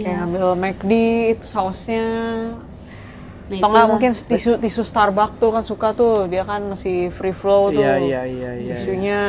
[0.03, 0.17] Kayak Iya.
[0.19, 0.93] ngambil McD
[1.35, 2.05] itu sausnya.
[3.51, 3.89] Nah, Atau nggak itulah.
[3.93, 7.87] mungkin tisu tisu Starbucks tuh kan suka tuh, dia kan masih free flow tuh.
[7.87, 8.79] Iya, iya, iya, iya.
[8.91, 9.03] iya.
[9.07, 9.21] Tisunya.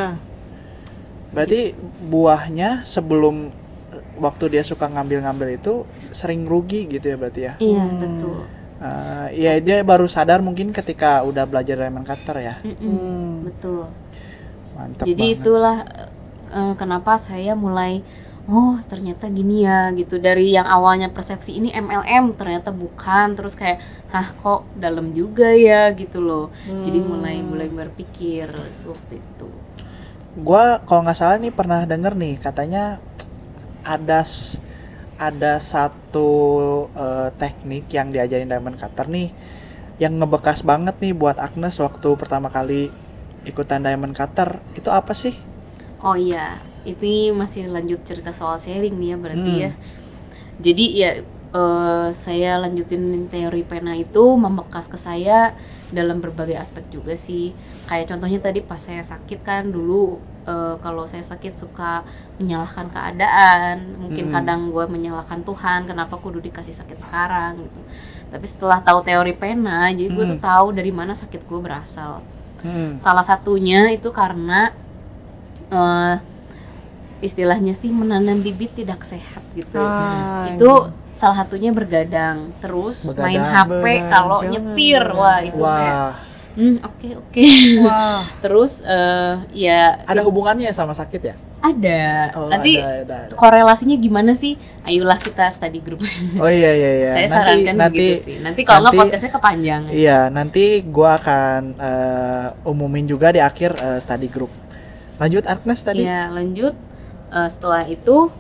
[1.35, 3.51] Berarti buahnya sebelum
[3.95, 5.73] eh, waktu dia suka ngambil-ngambil itu
[6.19, 7.53] sering rugi gitu ya berarti ya?
[7.65, 7.97] Iya Hmm.
[7.99, 8.37] betul.
[8.77, 12.55] Eh, Iya dia baru sadar mungkin ketika udah belajar diamond cutter ya.
[12.65, 13.45] Mm-mm, Hmm.
[13.45, 13.93] Betul.
[14.75, 15.51] Mantap Jadi banget.
[15.51, 15.77] itulah
[16.57, 17.91] eh, kenapa saya mulai
[18.55, 23.79] oh ternyata gini ya gitu dari yang awalnya persepsi ini MLM ternyata bukan terus kayak
[24.13, 26.45] hah kok dalam juga ya gitu loh.
[26.85, 27.09] Jadi Hmm.
[27.11, 28.47] mulai mulai berpikir
[28.91, 29.49] waktu itu.
[30.37, 32.83] Gua kalau nggak salah nih pernah denger nih katanya
[33.95, 34.21] ada
[35.27, 36.29] ada satu
[37.05, 39.27] eh, teknik yang diajarin diamond cutter nih
[40.03, 42.81] yang ngebekas banget nih buat Agnes waktu pertama kali
[43.51, 45.35] ikutan diamond cutter itu apa sih?
[46.03, 47.05] Oh iya, itu
[47.41, 49.61] masih lanjut cerita soal sharing nih ya berarti Hmm.
[49.65, 49.71] ya.
[50.65, 51.11] Jadi ya
[51.61, 55.39] eh, saya lanjutin teori pena itu membekas ke saya
[55.97, 57.45] dalam berbagai aspek juga sih.
[57.89, 60.01] Kayak contohnya tadi pas saya sakit kan dulu
[60.53, 61.91] eh, kalau saya sakit suka
[62.39, 63.75] menyalahkan keadaan.
[64.01, 64.33] Mungkin Hmm.
[64.35, 67.81] kadang gue menyalahkan Tuhan kenapa kudu dikasih sakit sekarang gitu.
[68.31, 70.47] Tapi setelah tahu teori pena, jadi gue tuh Hmm.
[70.49, 72.13] tahu dari mana sakit gue berasal.
[72.63, 72.97] Hmm.
[72.99, 74.73] Salah satunya itu karena
[75.71, 76.13] eh,
[77.19, 79.81] istilahnya sih menanam bibit tidak sehat gitu.
[79.81, 80.71] Ah, itu
[81.17, 83.73] salah satunya bergadang, terus main Begadang.
[83.73, 85.17] HP kalau begadang.
[85.17, 86.13] wah itu kayak, Wah,
[86.53, 87.45] hmm oke oke.
[87.81, 88.21] Wah.
[88.43, 91.35] terus eh, ya ada hubungannya sama sakit ya?
[91.57, 92.31] ada.
[92.37, 93.33] Oh, Nanti ada, ada, ada.
[93.35, 94.55] korelasinya gimana sih?
[94.85, 96.05] Ayolah kita study group.
[96.43, 97.09] Oh iya iya iya.
[97.11, 98.35] Saya nanti sarankan nanti begitu sih.
[98.39, 99.91] Nanti kalau nggak podcastnya kepanjangan.
[99.91, 104.51] Iya, nanti gua akan eh, umumin juga di akhir eh, study group.
[105.17, 106.05] Lanjut Agnes tadi.
[106.05, 106.77] Iya lanjut
[107.31, 108.31] Eh, setelah itu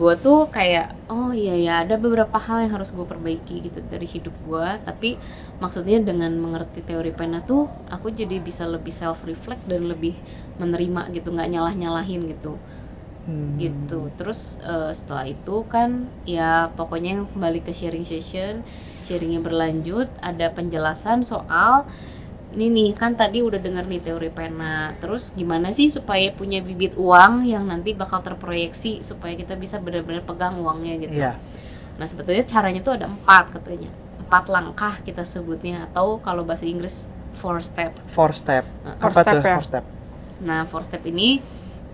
[0.00, 4.08] gue tuh kayak oh iya ya ada beberapa hal yang harus gue perbaiki gitu dari
[4.08, 5.20] hidup gue tapi
[5.62, 10.14] maksudnya dengan mengerti teori pena tuh aku jadi bisa lebih self reflect dan lebih
[10.60, 12.56] menerima gitu nggak nyalah nyalahin gitu.
[13.24, 13.56] Hmm.
[13.62, 14.00] gitu.
[14.18, 15.90] Terus eh, setelah itu kan
[16.26, 18.54] ya pokoknya yang kembali ke sharing session
[19.06, 21.86] sharingnya berlanjut ada penjelasan soal
[22.54, 26.92] ini nih kan tadi udah denger nih teori pena terus gimana sih supaya punya bibit
[27.06, 31.32] uang yang nanti bakal terproyeksi supaya kita bisa benar-benar pegang uangnya gitu Iya.
[31.98, 33.90] nah sebetulnya caranya tuh ada empat katanya
[34.22, 36.96] empat langkah kita sebutnya atau kalau bahasa Inggris
[37.40, 38.64] four step Four step.
[38.84, 39.58] Nah, Four Apa step tuh ya?
[39.58, 39.84] four step?
[40.48, 41.42] Nah, four step ini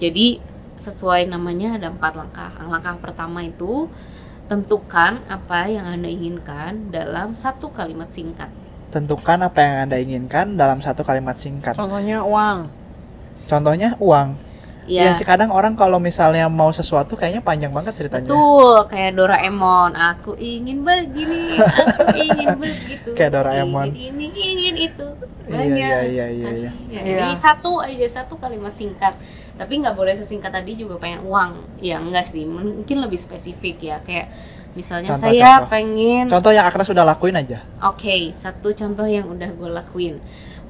[0.02, 0.40] jadi
[0.76, 2.50] sesuai namanya ada empat langkah.
[2.72, 3.88] Langkah pertama itu
[4.50, 8.50] tentukan apa yang Anda inginkan dalam satu kalimat singkat.
[8.90, 11.78] Tentukan apa yang Anda inginkan dalam satu kalimat singkat.
[11.78, 12.58] Contohnya uang.
[13.46, 14.28] Contohnya uang.
[14.90, 18.26] Ya, Ya, sih kadang orang kalau misalnya mau sesuatu kayaknya panjang banget ceritanya.
[18.26, 19.92] betul kayak Doraemon.
[19.94, 23.10] Aku ingin begini, aku ingin begitu.
[23.14, 23.86] Kayak Doraemon.
[23.94, 25.06] Ingin ini, ingin itu.
[25.46, 25.78] Iya, Banyak.
[25.78, 26.70] iya, iya, iya, iya.
[26.90, 27.00] Ya, Iya.
[27.06, 29.14] Jadi satu aja satu kalimat singkat.
[29.54, 31.78] Tapi nggak boleh sesingkat tadi juga pengen uang.
[31.78, 34.26] Ya enggak sih, mungkin lebih spesifik ya kayak
[34.78, 35.68] misalnya Contoh, saya contoh.
[35.72, 37.58] pengen Contoh yang Agnes sudah lakuin aja.
[37.82, 40.14] Oke, satu contoh yang udah gue lakuin.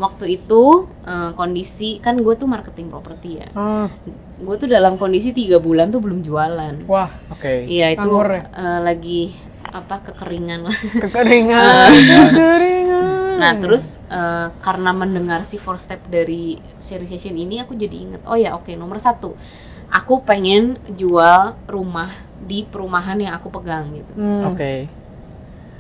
[0.01, 0.63] Waktu itu
[1.05, 3.49] eh, kondisi kan gue tuh marketing properti ya.
[3.53, 3.93] Hmm.
[4.41, 6.89] Gue tuh dalam kondisi tiga bulan tuh belum jualan.
[6.89, 7.69] Wah, Oke.
[7.69, 8.41] Iya itu ya?
[8.49, 9.21] eh, lagi
[9.71, 10.77] apa kekeringan lah.
[11.05, 11.91] kekeringan,
[12.33, 13.37] kekeringan.
[13.37, 18.23] Nah terus eh, karena mendengar si four step dari sharing session ini aku jadi inget
[18.25, 19.37] oh ya oke nomor satu
[19.91, 24.13] aku pengen jual rumah di perumahan yang aku pegang gitu.
[24.17, 24.53] Hmm.
[24.53, 24.89] Oke.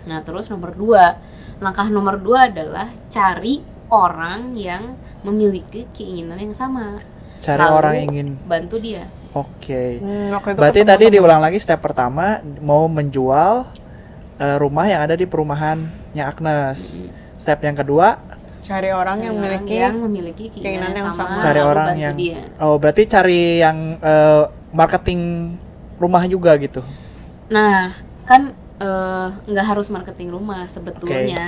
[0.06, 1.16] Nah, terus nomor dua,
[1.60, 6.96] langkah nomor dua adalah cari orang yang memiliki keinginan yang sama.
[7.40, 8.28] Cari Lalu orang yang ingin.
[8.44, 9.04] bantu dia.
[9.32, 10.00] Oke.
[10.00, 11.14] Hmm, waktu itu Berarti tadi temen.
[11.16, 13.64] diulang lagi step pertama mau menjual
[14.36, 17.00] eh, rumah yang ada di perumahannya Agnes.
[17.36, 18.20] Step yang kedua
[18.60, 21.42] cari orang Cari yang memiliki yang memiliki keinginan, keinginan yang sama, sama.
[21.42, 22.40] cari orang yang dia.
[22.60, 25.20] oh berarti cari yang eh, marketing
[26.02, 26.80] rumah juga gitu.
[27.54, 27.80] Nah,
[28.28, 28.42] kan
[28.86, 31.40] eh, nggak harus marketing rumah sebetulnya.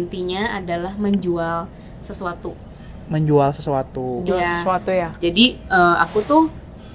[0.00, 1.58] Intinya adalah menjual
[2.08, 2.52] sesuatu.
[3.08, 4.06] Menjual sesuatu.
[4.26, 4.48] jual Iya.
[4.50, 5.08] sesuatu ya.
[5.24, 5.44] Jadi
[5.76, 6.42] eh, aku tuh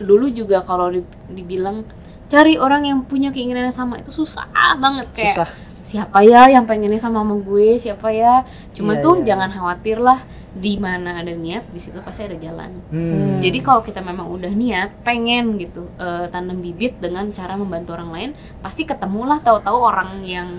[0.09, 1.87] dulu juga kalau di- dibilang
[2.31, 4.45] cari orang yang punya keinginan yang sama itu susah
[4.83, 5.49] banget kayak Susah.
[5.83, 9.97] siapa ya yang pengennya sama sama gue siapa ya cuma Iya, tuh iya, jangan khawatir
[9.99, 10.19] lah
[10.53, 13.41] di mana ada niat di situ pasti ada jalan Hmm.
[13.41, 18.09] jadi kalau kita memang udah niat pengen gitu eh, tanam bibit dengan cara membantu orang
[18.13, 18.29] lain
[18.61, 20.53] pasti ketemulah tahu-tahu orang yang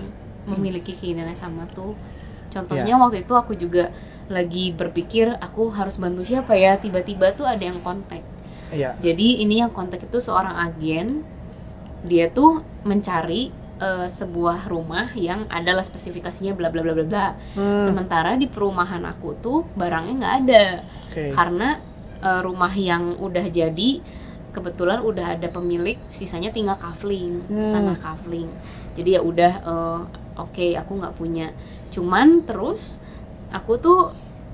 [0.45, 1.95] memiliki keinginan yang sama tuh
[2.51, 3.01] contohnya Iya.
[3.01, 3.89] waktu itu aku juga
[4.27, 8.19] lagi berpikir aku harus bantu siapa ya tiba-tiba tuh ada yang kontak
[8.75, 8.99] Iya.
[8.99, 11.23] jadi ini yang kontak itu seorang agen
[12.03, 13.49] dia tuh mencari
[13.81, 17.87] eh, sebuah rumah yang adalah spesifikasinya bla bla bla bla bla Hmm.
[17.87, 20.65] sementara di perumahan aku tuh barangnya nggak ada
[21.11, 21.25] Oke.
[21.35, 21.67] karena
[22.23, 23.89] eh, rumah yang udah jadi
[24.55, 27.71] kebetulan udah ada pemilik sisanya tinggal kafling Hmm.
[27.73, 28.55] tanah kafling
[28.95, 29.99] jadi ya udah eh,
[30.39, 31.47] oke aku nggak punya
[31.91, 33.03] cuman terus
[33.51, 33.99] aku tuh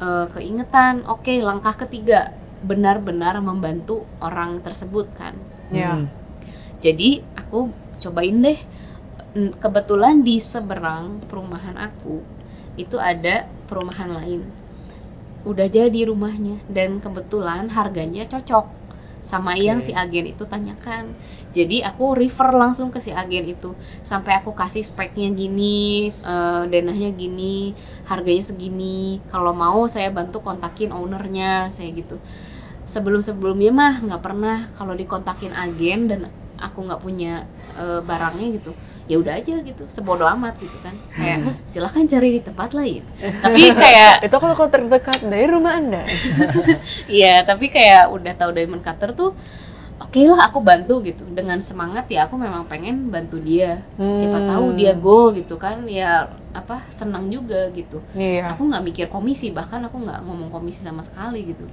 [0.02, 5.36] eh, keingetan oke langkah ketiga benar-benar membantu orang tersebut kan
[5.72, 5.96] Ya.
[5.96, 6.12] Hmm.
[6.82, 8.60] jadi aku cobain deh
[9.32, 12.20] kebetulan di seberang perumahan aku
[12.76, 14.41] itu ada perumahan lain.
[15.48, 18.67] Udah jadi rumahnya dan kebetulan harganya cocok.
[19.22, 19.88] Sama yang Oke.
[19.88, 21.15] si agen itu tanyakan.
[21.56, 23.72] Jadi aku refer langsung ke si agen itu.
[24.04, 27.72] Sampai aku kasih speknya gini eh, denahnya gini
[28.12, 29.24] harganya segini.
[29.32, 32.20] Kalau mau saya bantu kontakin ownernya saya gitu.
[32.84, 34.58] Sebelum sebelumnya mah nggak pernah.
[34.76, 36.20] Kalau dikontakin agen dan
[36.60, 37.46] aku nggak punya
[37.80, 38.74] eh, barangnya gitu
[39.12, 40.95] ya udah aja gitu sebodoh amat gitu kan.
[41.12, 43.04] Kayak silahkan cari di tempat lain.
[43.43, 46.04] Tapi kayak Itu kalau terdekat dari rumah Anda.
[47.12, 49.32] Iya, tapi kayak udah tahu diamond cutter tuh
[50.02, 51.24] oke lah aku bantu gitu.
[51.38, 53.84] Dengan semangat ya aku memang pengen bantu dia.
[54.00, 54.47] Siapa Hmm.
[54.52, 58.04] tahu dia go gitu kan ya apa senang juga gitu.
[58.15, 58.56] Iya.
[58.56, 61.67] aku nggak mikir komisi bahkan aku nggak ngomong komisi sama sekali gitu.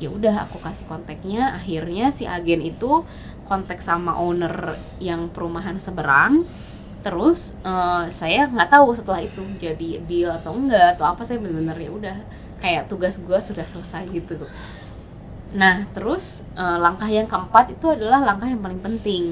[0.00, 3.04] Ya udah aku kasih kontaknya akhirnya si agen itu
[3.50, 4.54] kontak sama owner
[5.08, 6.34] yang perumahan seberang
[7.06, 7.40] terus
[7.72, 11.90] eh, saya nggak tahu setelah itu jadi deal atau enggak atau apa saya bener-bener ya
[11.98, 12.16] udah
[12.62, 14.36] kayak tugas gua sudah selesai gitu
[15.50, 19.22] nah terus eh, langkah yang keempat itu adalah langkah yang paling penting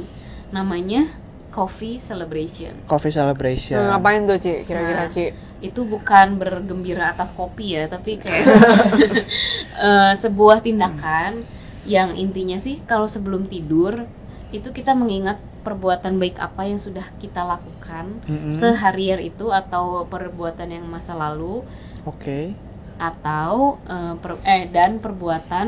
[0.51, 1.07] namanya
[1.55, 3.79] coffee celebration Coffee celebration.
[3.79, 4.55] Hmm, ngapain tuh, Ci?
[4.67, 5.27] Kira-kira, Nah, Ci?
[5.61, 8.47] itu bukan bergembira atas kopi ya tapi kayak
[9.87, 11.43] eh, sebuah tindakan
[11.95, 13.95] yang intinya sih kalau sebelum tidur
[14.57, 18.53] itu kita mengingat perbuatan baik apa yang sudah kita lakukan Mm-mm.
[18.61, 21.55] seharian itu atau perbuatan yang masa lalu
[22.07, 22.55] Oke.
[23.09, 23.53] atau
[23.95, 25.67] eh, per- eh, dan perbuatan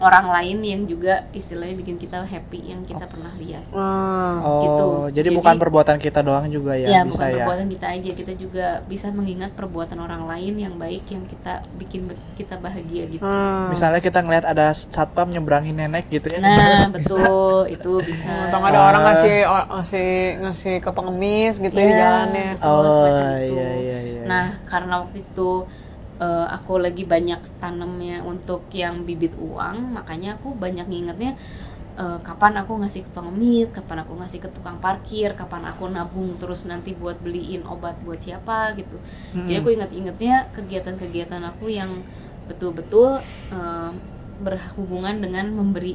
[0.00, 4.40] orang lain yang juga istilahnya bikin kita happy yang kita pernah lihat Hmm.
[4.40, 4.86] Oh, Gitu.
[5.12, 7.34] jadi, Jadi- bukan perbuatan kita doang juga ya, ya, bisa bukan ya.
[7.38, 12.08] perbuatan kita aja kita juga bisa mengingat perbuatan orang lain yang baik yang kita bikin
[12.34, 13.68] kita bahagia gitu Hmm.
[13.68, 16.40] Misalnya kita ngeliat ada satpam nyebrangin nenek gitu ya.
[16.40, 18.88] nah betul itu bisa Untung ada Ah.
[18.88, 20.10] orang ngasih or- ngasih
[20.40, 22.48] ngasih ke pengemis gitu ya di Iya, jalannya.
[22.56, 23.54] betul, Oh, semacam itu.
[23.54, 24.22] iya, iya, iya.
[24.24, 25.50] nah karena waktu itu
[26.24, 31.32] eh, aku lagi banyak tanamnya untuk yang bibit uang makanya aku banyak ngingetnya
[32.02, 36.30] eh, kapan aku ngasih ke pengemis kapan aku ngasih ke tukang parkir kapan aku nabung
[36.40, 38.96] terus nanti buat beliin obat buat siapa gitu
[39.46, 39.64] Jadi Mm-mm.
[39.64, 41.92] aku ingat-ingatnya kegiatan-kegiatan aku yang
[42.48, 43.08] betul-betul
[43.54, 43.92] eh,
[44.44, 45.94] berhubungan dengan memberi.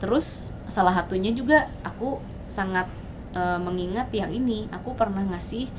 [0.00, 2.20] Terus salah satunya juga aku
[2.56, 2.86] sangat
[3.36, 4.68] eh, mengingat yang ini.
[4.76, 5.72] Aku pernah ngasih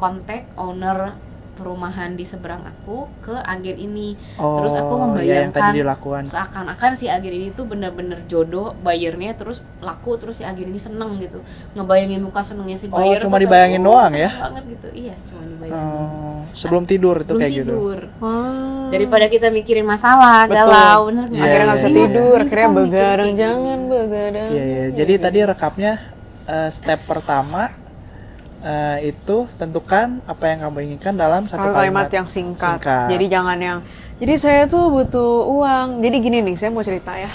[0.00, 1.18] kontak owner
[1.58, 4.08] perumahan di seberang aku ke agen ini.
[4.56, 6.24] Terus aku Oh, iya, yang tadi membayangkan dilakukan.
[6.26, 11.10] seakan-akan si agen ini tuh bener-bener jodoh bayarnya terus laku terus si agen ini seneng
[11.22, 11.38] gitu
[11.78, 14.88] ngebayangin muka senengnya si Oh, buyer cuma tuh kayak, dibayangin "Oh, doang ya?" banget gitu
[15.02, 17.76] iya cuma dibayangin Oh, sebelum tidur itu sebelum kayak gitu.
[17.76, 18.86] tidur Hmm.
[18.92, 20.74] daripada kita mikirin masalah Betul.
[20.74, 22.00] galau bener Iya, akhirnya nggak iya, bisa iya.
[22.00, 24.52] tidur, akhirnya begadang kayak jangan begadang.
[24.52, 24.84] Iya, iya.
[24.98, 25.92] Jadi tadi rekapnya
[26.46, 27.66] eh, step pertama
[28.66, 32.82] eh, itu tentukan apa yang kamu inginkan dalam satu Kalau kalimat yang singkat.
[32.82, 33.08] Singkat.
[33.14, 33.78] Jadi jangan yang
[34.18, 36.02] jadi saya tuh butuh uang.
[36.02, 37.30] Jadi gini nih, saya mau cerita ya.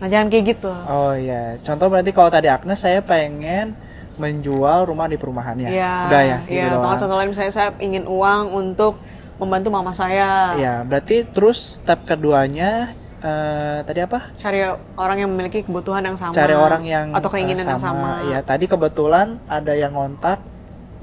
[0.00, 0.70] Nah jangan kayak gitu.
[0.70, 3.76] Oh iya, contoh berarti kalau tadi Agnes saya pengen
[4.14, 5.70] menjual rumah di perumahannya.
[5.74, 5.94] Iya.
[6.06, 6.78] Udah ya, gitu Iya.
[6.78, 8.98] Atau contoh lain misalnya saya ingin uang untuk
[9.42, 10.54] membantu mama saya.
[10.54, 14.22] Iya, berarti terus step keduanya eh, tadi apa?
[14.38, 14.62] Cari
[14.94, 16.34] orang yang memiliki kebutuhan yang sama.
[16.34, 18.22] Cari orang yang atau keinginan eh, yang sama.
[18.30, 20.53] Iya, tadi kebetulan ada yang ngontak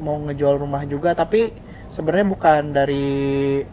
[0.05, 1.39] mau ngejual rumah juga tapi
[1.95, 3.05] sebenarnya bukan dari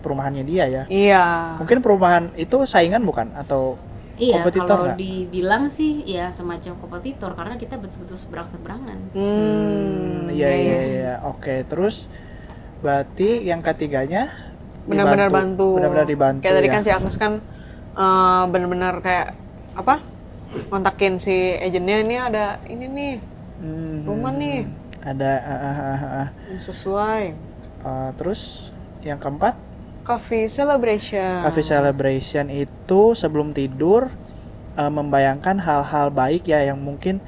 [0.02, 0.84] perumahannya dia ya.
[0.88, 1.18] Iya.
[1.58, 3.62] Mungkin perumahan itu saingan bukan atau
[4.26, 5.00] Iya, kompetitor kalau nggak?
[5.00, 8.98] dibilang sih ya semacam kompetitor karena kita betul-betul seberang-seberangan.
[9.16, 11.08] Hmm, iya iya iya.
[11.32, 11.94] Oke, terus
[12.84, 14.20] berarti yang ketiganya
[14.90, 15.70] Benar-benar bantu.
[15.74, 16.40] Benar-benar dibantu.
[16.40, 16.72] Kayak tadi ya.
[16.72, 17.32] kan si Agnes kan
[18.02, 19.28] eh, benar-benar kayak
[19.80, 19.94] apa?
[20.70, 21.36] Kontakin si
[21.66, 23.12] agentnya ini ada ini nih
[23.58, 24.56] Hmm, rumah nih.
[25.08, 26.28] Ada ah, ah, ah.
[26.52, 27.22] yang sesuai.
[27.84, 29.56] Eh, terus yang keempat
[30.08, 31.44] Coffee celebration.
[31.44, 34.08] Coffee celebration itu sebelum tidur
[34.76, 37.20] eh, membayangkan hal-hal baik ya yang mungkin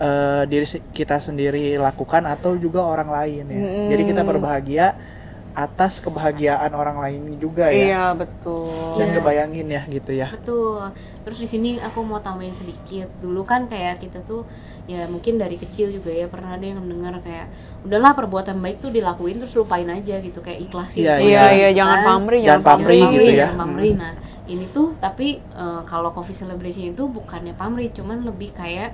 [0.00, 0.64] eh, diri
[0.96, 3.60] kita sendiri lakukan atau juga orang lain ya.
[3.60, 3.86] Mm-mm.
[3.92, 4.96] Jadi kita berbahagia
[5.54, 7.86] atas kebahagiaan orang lain juga ya.
[7.86, 8.98] Iya betul.
[8.98, 10.26] Yang kebayangin ya gitu ya.
[10.34, 10.90] Betul.
[11.22, 13.06] Terus di sini aku mau tambahin sedikit.
[13.22, 14.50] Dulu kan kayak kita tuh
[14.90, 17.48] ya mungkin dari kecil juga ya pernah ada yang mendengar kayak
[17.86, 21.06] udahlah perbuatan baik tuh dilakuin terus lupain aja gitu kayak ikhlasin.
[21.06, 21.42] Iya, aja Iya iya.
[21.54, 22.06] iya gitu jangan kan.
[22.10, 23.38] pamrih Jangan pamrih gitu ya.
[23.46, 23.92] Jangan pamrih.
[23.94, 24.14] Nah,
[24.50, 28.90] ini tuh tapi eh, kalau coffee celebration itu bukannya pamrih, cuman lebih kayak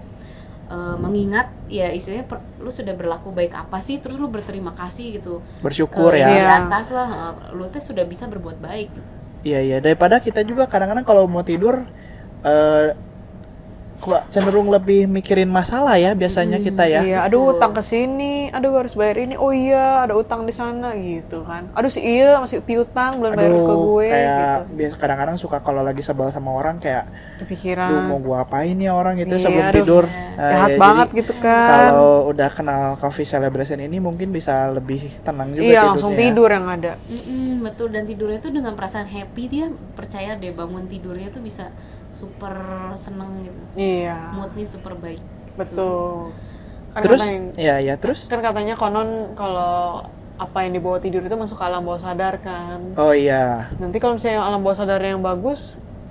[0.75, 1.47] eh, mengingat
[1.79, 6.13] ya istilahnya per- lu sudah berlaku baik apa sih terus lu berterima kasih gitu Bersyukur
[6.15, 6.31] ke ya.
[6.31, 9.13] yang di atas lah eh, lu tuh sudah bisa berbuat baik gitu.
[9.47, 11.75] Iya iya daripada kita juga kadang-kadang kalau mau tidur
[12.49, 12.89] eh
[14.01, 17.03] kok cenderung lebih mikirin masalah ya biasanya Mm, kita ya.
[17.03, 19.35] Iya, aduh utang ke sini, aduh harus bayar ini.
[19.45, 21.63] Oh iya, ada utang di sana gitu kan.
[21.77, 24.75] Aduh si iya masih piutang belum bayar ke Aduh, gue kayak gitu.
[24.79, 27.05] biasa kadang-kadang suka kalau lagi sebel sama orang kayak
[27.41, 27.91] Kepikiran.
[27.91, 29.85] Duh mau gua apain ya orang itu Iya, sebelum aduh.
[29.87, 30.05] tidur.
[30.07, 30.25] Iya.
[30.39, 31.61] Nah, Jahat ya, banget jadi gitu kan.
[31.71, 36.21] Kalau udah kenal coffee celebration ini mungkin bisa lebih tenang juga iya, langsung tidurnya.
[36.21, 36.33] ya.
[36.33, 36.93] tidur yang ada.
[37.11, 39.65] Mm-mm, betul dan tidurnya tuh dengan perasaan happy dia
[39.99, 41.65] percaya deh bangun tidurnya tuh bisa
[42.11, 42.55] super
[43.05, 44.17] seneng gitu Iya.
[44.35, 45.21] moodnya super baik
[45.59, 46.33] Betul.
[46.95, 49.09] Kan Terus katanya, ya ya terus kan katanya konon
[49.41, 50.03] kalau
[50.45, 52.81] apa yang dibawa tidur itu masuk ke alam bawah sadar kan.
[52.99, 55.61] oh iya Nanti kalau misalnya alam bawah sadar yang bagus,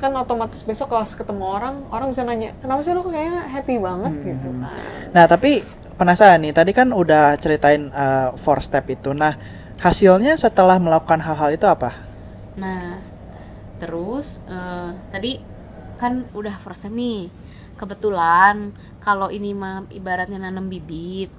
[0.02, 4.14] kan otomatis besok kalau ketemu orang, orang bisa nanya, kenapa sih lu kayaknya happy banget
[4.16, 4.24] Hmm.
[4.30, 4.84] gitu kan.
[5.16, 5.52] Nah, tapi
[6.00, 9.12] penasaran nih, tadi kan udah ceritain uh, four step itu.
[9.12, 9.34] Nah,
[9.86, 11.92] hasilnya setelah melakukan hal-hal itu apa?
[12.62, 13.00] nah
[13.82, 15.32] terus eh, tadi
[16.02, 17.20] kan udah first time nih
[17.82, 18.56] kebetulan
[19.06, 21.30] kalau ini mah ibaratnya nanam bibit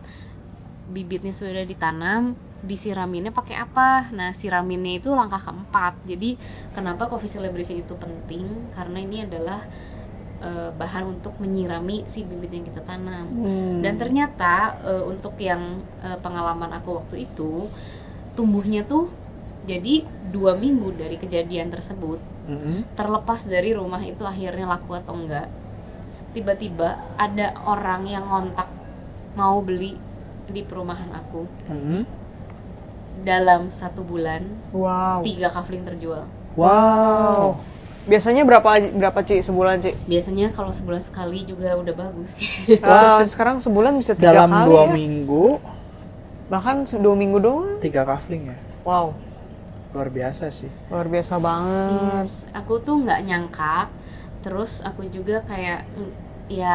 [0.94, 2.20] bibitnya sudah ditanam
[2.60, 3.90] disiraminnya pakai apa?
[4.18, 5.94] Nah siraminnya itu langkah keempat.
[6.10, 6.36] Jadi
[6.76, 8.68] kenapa coffee celebration itu penting?
[8.76, 9.60] Karena ini adalah
[10.48, 13.26] eh, bahan untuk menyirami si bibit yang kita tanam.
[13.30, 13.80] Hmm.
[13.84, 14.54] dan ternyata
[14.90, 15.62] eh, untuk yang
[16.06, 17.52] eh, pengalaman aku waktu itu
[18.36, 19.04] tumbuhnya tuh
[19.70, 22.84] jadi dua minggu dari kejadian tersebut Mm-mm.
[22.98, 25.48] terlepas dari rumah itu akhirnya laku atau enggak
[26.34, 26.88] tiba-tiba
[27.26, 28.68] ada orang yang ngontak
[29.38, 29.92] mau beli
[30.54, 32.06] di perumahan aku Mm-mm.
[33.30, 35.22] dalam satu bulan Wow.
[35.26, 36.24] tiga kafling terjual
[36.56, 37.58] Wow.
[38.08, 39.90] Biasanya berapa berapa Ci sebulan Ci?
[40.10, 42.32] biasanya kalau sebulan sekali juga udah bagus
[42.88, 44.96] Wah, sekarang sebulan bisa tiga Dalam kali dua ya.
[44.96, 45.60] minggu
[46.52, 47.80] Bahkan dua minggu doang.
[47.80, 49.14] tiga kafling ya, Wow,
[49.94, 50.70] luar biasa sih.
[50.90, 52.28] luar biasa banget.
[52.28, 53.74] Yes, aku tuh nggak nyangka.
[54.44, 55.80] Terus aku juga kayak
[56.50, 56.74] ya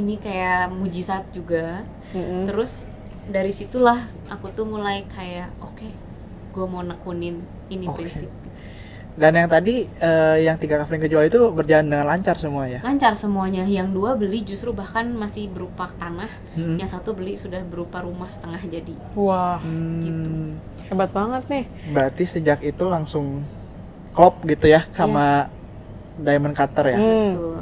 [0.00, 1.86] ini kayak mujizat juga.
[2.14, 2.44] Mm-mm.
[2.46, 2.72] Terus
[3.34, 3.98] dari situlah
[4.34, 5.88] aku tuh mulai kayak oke,
[6.54, 7.36] gue mau nekunin
[7.74, 8.02] ini Oke.
[8.02, 8.30] prinsip.
[9.14, 12.82] Dan yang tadi eh, yang tiga kafling kejual itu berjalan dengan lancar semua ya.
[12.86, 13.64] Lancar semuanya.
[13.76, 16.30] Yang dua beli justru bahkan masih berupa tanah.
[16.56, 16.78] Mm-mm.
[16.80, 18.96] Yang satu beli sudah berupa rumah setengah jadi.
[19.14, 20.30] Wah, Hmm, gitu.
[20.90, 21.64] hebat banget nih.
[21.94, 23.26] Berarti sejak itu langsung
[24.16, 25.48] klop gitu ya sama
[26.18, 26.98] diamond cutter ya.
[26.98, 27.34] Hmm.
[27.34, 27.58] Tuh.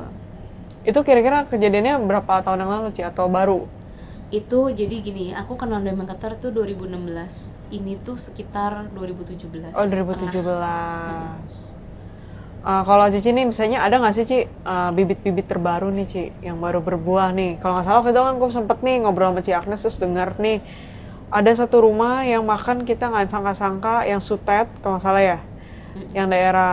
[0.83, 3.59] Itu kira-kira kejadiannya berapa tahun yang lalu Ci atau baru?
[4.39, 7.35] Itu jadi gini, aku kenal Diamond Cutter tuh 2016.
[7.77, 9.77] Ini tuh sekitar 2017.
[9.77, 10.45] Oh 2017.
[11.07, 11.35] Tengah.
[12.63, 16.59] Eh, kalau Cici nih misalnya ada nggak sih Ci eh, bibit-bibit terbaru nih Ci yang
[16.65, 17.51] baru berbuah nih?
[17.61, 20.29] Kalau nggak salah waktu itu kan gue sempet nih ngobrol sama Ci Agnes terus denger
[20.45, 20.57] nih
[21.39, 25.39] ada satu rumah yang makan kita nggak sangka-sangka yang sutet kalau nggak salah ya,
[25.97, 26.11] Mm-mm.
[26.17, 26.73] yang daerah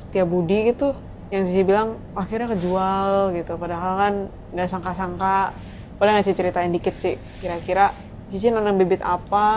[0.00, 0.94] Setiabudi gitu,
[1.32, 3.52] yang Cici bilang akhirnya kejual gitu.
[3.58, 4.14] Padahal kan
[4.54, 5.52] nggak sangka-sangka.
[5.98, 7.12] Boleh nggak Cici ceritain dikit Ci?
[7.40, 7.90] Kira-kira
[8.30, 9.48] Cici nanam bibit apa?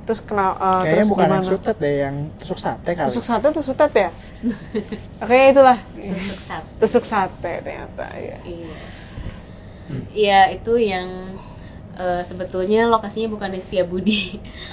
[0.00, 1.50] terus kena uh, Kayaknya terus bukan yang gimana?
[1.54, 3.06] sutet deh, yang tusuk sate kali.
[3.06, 4.12] tusuk sate tusuk sate ya
[5.22, 8.74] oke itulah tusuk sate tusuk sate ternyata ya Iya.
[10.10, 11.08] Iya, itu yang
[11.98, 14.18] eh, sebetulnya lokasinya bukan di Setiabudi.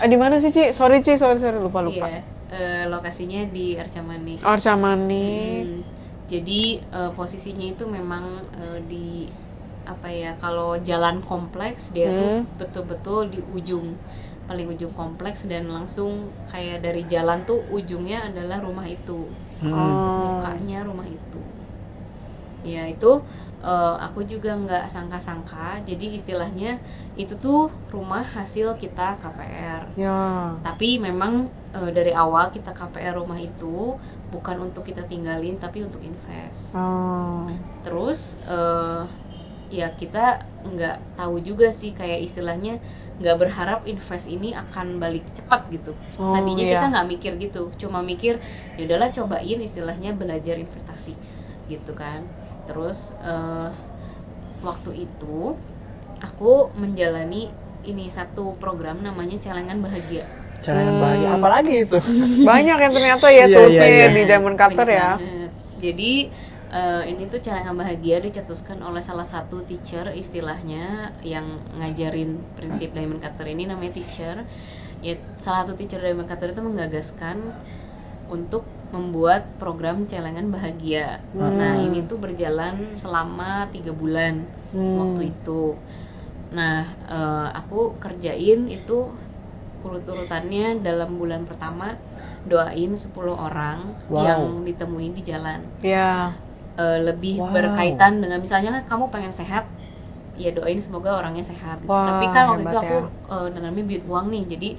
[0.01, 2.21] ah, di mana sih Ci sorry Ci sorry sorry lupa lupa Iya,
[2.53, 4.41] eh, lokasinya di Arcamani.
[4.41, 5.29] Arca Mani
[5.67, 5.81] Mm,
[6.31, 6.59] Jadi
[6.97, 8.25] eh, posisinya itu memang
[8.61, 9.07] eh, di
[9.93, 10.31] apa ya?
[10.43, 12.45] Kalau jalan kompleks dia tuh Hmm.
[12.59, 13.87] betul-betul di ujung
[14.47, 16.11] paling ujung kompleks dan langsung
[16.51, 19.19] kayak dari jalan tuh ujungnya adalah rumah itu.
[19.59, 19.97] Hmm.
[20.21, 21.43] Mukanya rumah itu
[22.73, 23.07] ya itu
[23.69, 25.57] eh, aku juga nggak sangka-sangka
[25.89, 26.69] jadi istilahnya
[27.21, 27.59] itu tuh
[27.93, 31.33] rumah hasil kita KPR ya tapi memang
[31.77, 33.75] eh, dari awal kita KPR rumah itu
[34.27, 36.75] bukan untuk kita tinggalin tapi untuk invest.
[36.75, 37.47] Oh.
[37.83, 39.03] Terus eh,
[39.67, 42.79] ya kita nggak tahu juga sih kayak istilahnya
[43.17, 45.91] nggak berharap invest ini akan balik cepat gitu.
[46.19, 46.73] Oh, tadinya iya.
[46.77, 48.39] kita nggak mikir gitu cuma mikir
[48.77, 51.15] ya udahlah cobain istilahnya belajar investasi
[51.71, 52.23] gitu kan.
[52.67, 53.71] Terus eh,
[54.61, 55.55] waktu itu
[56.19, 57.51] aku menjalani
[57.87, 60.27] ini satu program namanya celengan bahagia
[60.67, 61.03] Celengan Hmm.
[61.03, 61.97] bahagia apalagi itu?
[62.49, 64.07] banyak yang ternyata ya Iya, toolsnya iya, iya.
[64.11, 65.51] di Diamond Cutter ya banget.
[65.77, 66.11] Jadi
[66.67, 70.85] eh, ini tuh celengan bahagia dicetuskan oleh salah satu teacher istilahnya
[71.23, 74.43] yang ngajarin prinsip Diamond Cutter ini namanya teacher.
[74.99, 77.37] Ya salah satu teacher Diamond Cutter itu menggagaskan
[78.27, 81.23] untuk membuat program celengan bahagia.
[81.31, 81.55] Hmm.
[81.55, 84.99] Nah ini tuh berjalan selama tiga bulan Hmm.
[84.99, 85.79] waktu itu.
[86.51, 89.11] Nah eh, aku kerjain itu
[89.87, 91.87] urut-urutannya dalam bulan pertama
[92.51, 93.77] doain 10 orang
[94.09, 94.23] Wow.
[94.25, 96.33] yang ditemuin di jalan ya
[96.77, 97.49] Eh, lebih Wow.
[97.55, 99.65] berkaitan dengan misalnya kan kamu pengen sehat
[100.43, 102.97] ya doain semoga orangnya sehat Wah, tapi kan waktu itu aku
[103.33, 104.69] eh, dalamnya duit uang nih jadi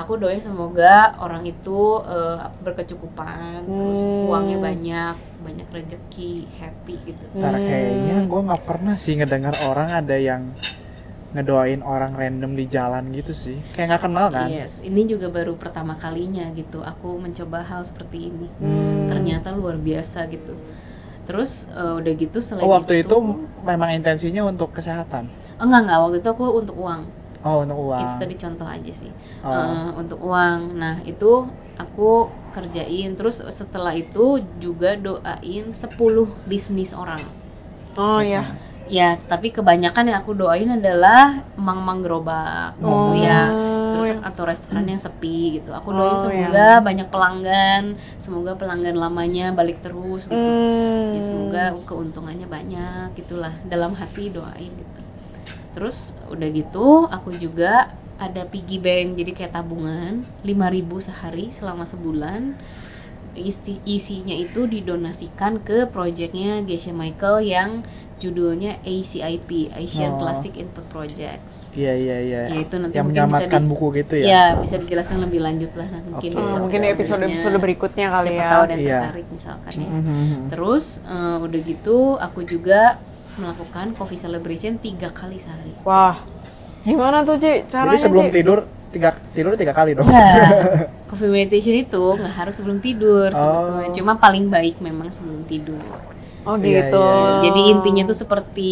[0.00, 4.22] aku doain semoga orang itu eh, berkecukupan terus Hmm.
[4.22, 5.14] uangnya banyak
[5.46, 7.66] banyak rezeki happy gitu Ntar Hmm.
[7.66, 10.42] kayaknya gue nggak pernah sih ngedengar orang ada yang
[11.34, 13.56] ngedoain orang random di jalan gitu sih.
[13.74, 14.50] Kayak nggak kenal kan?
[14.50, 19.08] yes ini juga baru pertama kalinya gitu aku mencoba hal seperti ini Hmm.
[19.10, 20.54] ternyata luar biasa gitu
[21.28, 21.50] terus
[21.80, 23.16] eh, udah gitu selain Oh waktu itu
[23.68, 25.24] memang intensinya untuk kesehatan.
[25.60, 27.02] Oh, enggak enggak waktu itu aku untuk uang
[27.44, 28.02] Oh untuk uang.
[28.02, 29.12] itu tadi contoh aja sih
[29.44, 29.54] Oh.
[29.54, 31.30] Eh, untuk uang nah itu
[31.84, 32.10] aku
[32.54, 34.24] kerjain terus setelah itu
[34.64, 37.22] juga doain 10 bisnis orang
[37.98, 38.42] oh ya
[38.88, 43.12] ya tapi kebanyakan yang aku doain adalah mang-mang gerobak Oh.
[43.12, 43.42] gitu ya.
[43.88, 45.72] terus atau restoran yang sepi gitu.
[45.72, 47.82] Aku Oh, doain semoga yang- banyak pelanggan
[48.14, 50.36] semoga pelanggan lamanya balik terus gitu.
[50.38, 51.16] Hmm.
[51.16, 55.00] ya semoga keuntungannya banyak gitulah dalam hati doain gitu.
[55.72, 60.68] Terus udah gitu aku juga ada piggy bank jadi kayak tabungan 5000
[61.00, 62.54] sehari selama sebulan.
[63.34, 67.70] Isi- isinya itu didonasikan ke proyeknya Geisha Michael yang
[68.18, 70.18] judulnya ACIP Asian Oh.
[70.20, 72.40] Classic Input Projects Iya iya iya.
[72.48, 74.26] Ya, itu nanti yang menyelamatkan di- buku gitu ya.
[74.26, 78.26] ya bisa dijelaskan lebih lanjut lah nah, mungkin di Oh, mungkin episode episode berikutnya kali
[78.26, 78.98] siapa ya tahu ada yang Iya.
[79.04, 80.38] tertarik misalkan ya Mhm.
[80.48, 82.80] Terus eh, udah gitu aku juga
[83.34, 85.70] melakukan coffee celebration tiga kali sehari.
[85.80, 86.18] wah
[86.80, 88.34] gimana tuh Ci caranya Jadi sebelum Ci?
[88.34, 88.58] tidur
[88.88, 90.02] tiga tidur tiga kali dong.
[90.02, 90.90] Enggak.
[91.08, 93.86] coffee meditation itu nggak harus sebelum tidur sebetulnya.
[93.86, 93.94] Oh.
[93.94, 95.78] Cuma paling baik memang sebelum tidur.
[96.48, 98.70] Oh Iya, gitu iya, Jadi intinya tuh seperti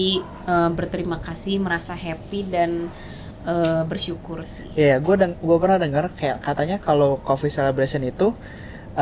[0.52, 2.70] eh, berterima kasih, merasa happy dan
[3.52, 4.70] eh, bersyukur sih.
[4.76, 8.26] Iya, gue deng gue pernah dengar kayak katanya kalau coffee celebration itu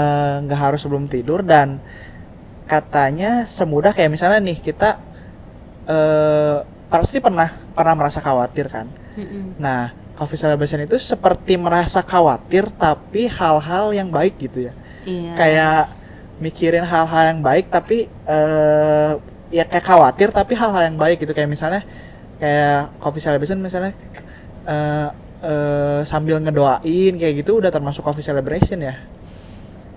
[0.02, 1.68] eh, nggak harus sebelum tidur dan
[2.72, 4.90] katanya semudah kayak misalnya nih kita
[5.88, 6.58] eh
[6.92, 8.86] pasti pernah pernah merasa khawatir kan.
[9.18, 9.54] Mm-mm.
[9.60, 14.74] Nah, coffee celebration itu seperti merasa khawatir tapi hal-hal yang baik gitu ya.
[15.06, 15.32] Iya.
[15.38, 15.80] Kayak
[16.42, 19.12] mikirin hal-hal yang baik tapi eh
[19.54, 21.86] ya kayak khawatir tapi hal-hal yang baik gitu kayak misalnya
[22.42, 23.94] kayak coffee celebration misalnya
[24.66, 25.08] eh
[25.44, 28.96] eh, sambil ngedoain kayak gitu udah termasuk coffee celebration ya.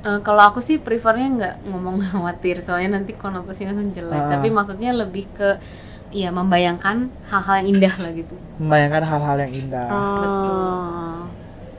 [0.05, 4.21] Eh, kalau aku sih prefernya nggak ngomong khawatir soalnya nanti konotasinya langsung jelek.
[4.21, 4.29] Ah.
[4.37, 5.57] Tapi maksudnya lebih ke
[6.13, 8.35] ya membayangkan hal-hal yang indah lah gitu.
[8.61, 9.87] Membayangkan hal-hal yang indah.
[9.91, 11.19] Ah.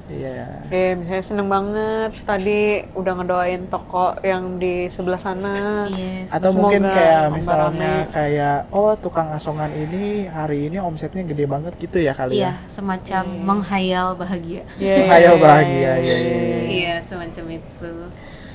[0.09, 0.65] Iya.
[0.73, 2.61] Eh, misalnya seneng banget tadi
[2.97, 5.85] udah ngedoain toko yang di sebelah sana.
[5.87, 6.33] Yes.
[6.33, 8.13] Atau Semoga mungkin kayak misalnya rame.
[8.13, 12.73] kayak oh tukang asongan ini hari ini omsetnya gede banget gitu ya kali Iya, ya.
[12.73, 13.45] semacam Iya.
[13.45, 14.63] menghayal bahagia.
[14.77, 16.59] Iya, Menghayal iya, bahagia, iya, iya, iya, iya.
[16.69, 17.91] Iya, semacam itu.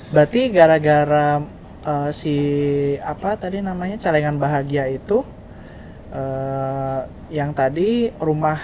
[0.10, 1.28] Berarti gara-gara
[1.86, 2.36] eh, si
[2.98, 5.22] apa tadi namanya celengan bahagia itu
[6.14, 7.00] eh
[7.30, 8.58] yang tadi rumah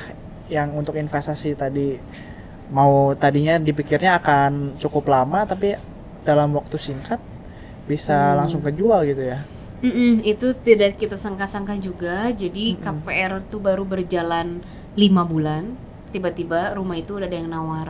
[0.50, 1.98] yang untuk investasi tadi
[2.78, 2.94] mau
[3.24, 4.52] tadinya dipikirnya akan
[4.82, 5.70] cukup lama tapi
[6.28, 7.20] dalam waktu singkat
[7.90, 8.40] bisa Hmm.
[8.40, 9.40] langsung kejual gitu ya.
[9.86, 12.16] Mm-mm, itu tidak kita sangka-sangka juga.
[12.42, 12.80] Jadi Mm-mm.
[12.84, 14.48] KPR tuh baru berjalan
[15.02, 15.64] lima bulan,
[16.14, 17.90] tiba-tiba rumah itu udah ada yang nawar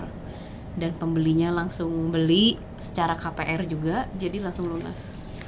[0.81, 2.45] dan pembelinya langsung beli
[2.85, 5.01] secara KPR juga, jadi langsung lunas.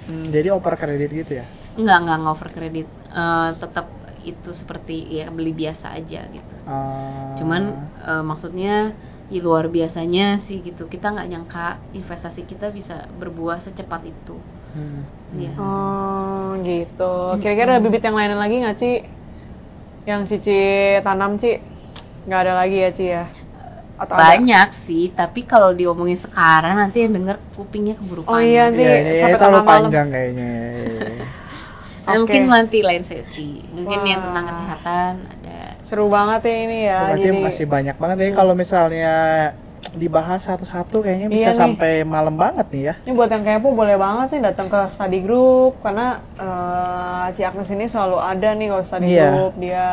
[0.09, 1.45] Hmm, jadi oper kredit gitu ya.
[1.79, 3.87] Enggak enggak nggak over kredit, Eh, tetap
[4.31, 6.55] itu seperti ya beli biasa aja gitu.
[6.65, 7.63] Ah, Cuman
[8.09, 8.95] eh, maksudnya
[9.33, 10.83] ya luar biasanya sih gitu.
[10.93, 11.65] Kita nggak nyangka
[11.99, 14.35] investasi kita bisa berbuah secepat itu.
[14.73, 15.01] hmm,
[15.41, 15.53] Iya.
[15.61, 17.03] Oh gitu.
[17.41, 18.91] Kira-kira ada bibit yang lain lagi nggak Ci?
[20.09, 20.59] Yang Cici
[21.05, 21.51] tanam Ci?
[22.25, 23.23] Nggak ada lagi ya Ci ya?
[24.01, 24.33] Atau ada?
[24.33, 28.49] Banyak sih, tapi kalau diomongin sekarang nanti yang denger kupingnya keburu Oh panas.
[28.49, 29.93] iya, nanti Iya, ini sampai terlalu tengah malam.
[29.93, 30.49] panjang kayaknya.
[32.05, 32.33] Nah, Oke.
[32.35, 33.61] Mungkin nanti lain sesi.
[33.75, 34.25] Mungkin yang Wah.
[34.25, 35.40] tentang kesehatan ada.
[35.91, 36.99] Seru banget ya ini ya.
[37.03, 39.11] Berarti Jadi masih banyak banget ya kalau misalnya
[39.91, 41.59] dibahas satu-satu kayaknya bisa Iya nih.
[41.61, 42.93] sampai malam banget nih ya.
[43.03, 47.69] ini buat yang kepo boleh banget nih datang ke study group karena eh Ci Agnes
[47.75, 49.27] ini selalu ada nih kalau study Iya.
[49.35, 49.51] group.
[49.59, 49.85] Dia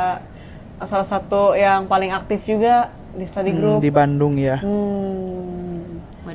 [0.79, 2.75] salah satu yang paling aktif juga
[3.11, 3.79] di study Hmm, group.
[3.83, 4.63] di Bandung ya.
[4.63, 5.58] Hmm.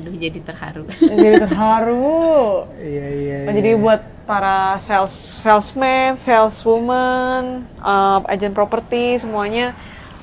[0.04, 0.84] Waduh, jadi terharu.
[1.00, 2.20] Jadi terharu.
[2.84, 3.36] Iya iya.
[3.48, 3.52] Iya.
[3.56, 9.72] jadi buat para sales salesman, saleswoman, uh, agent properti semuanya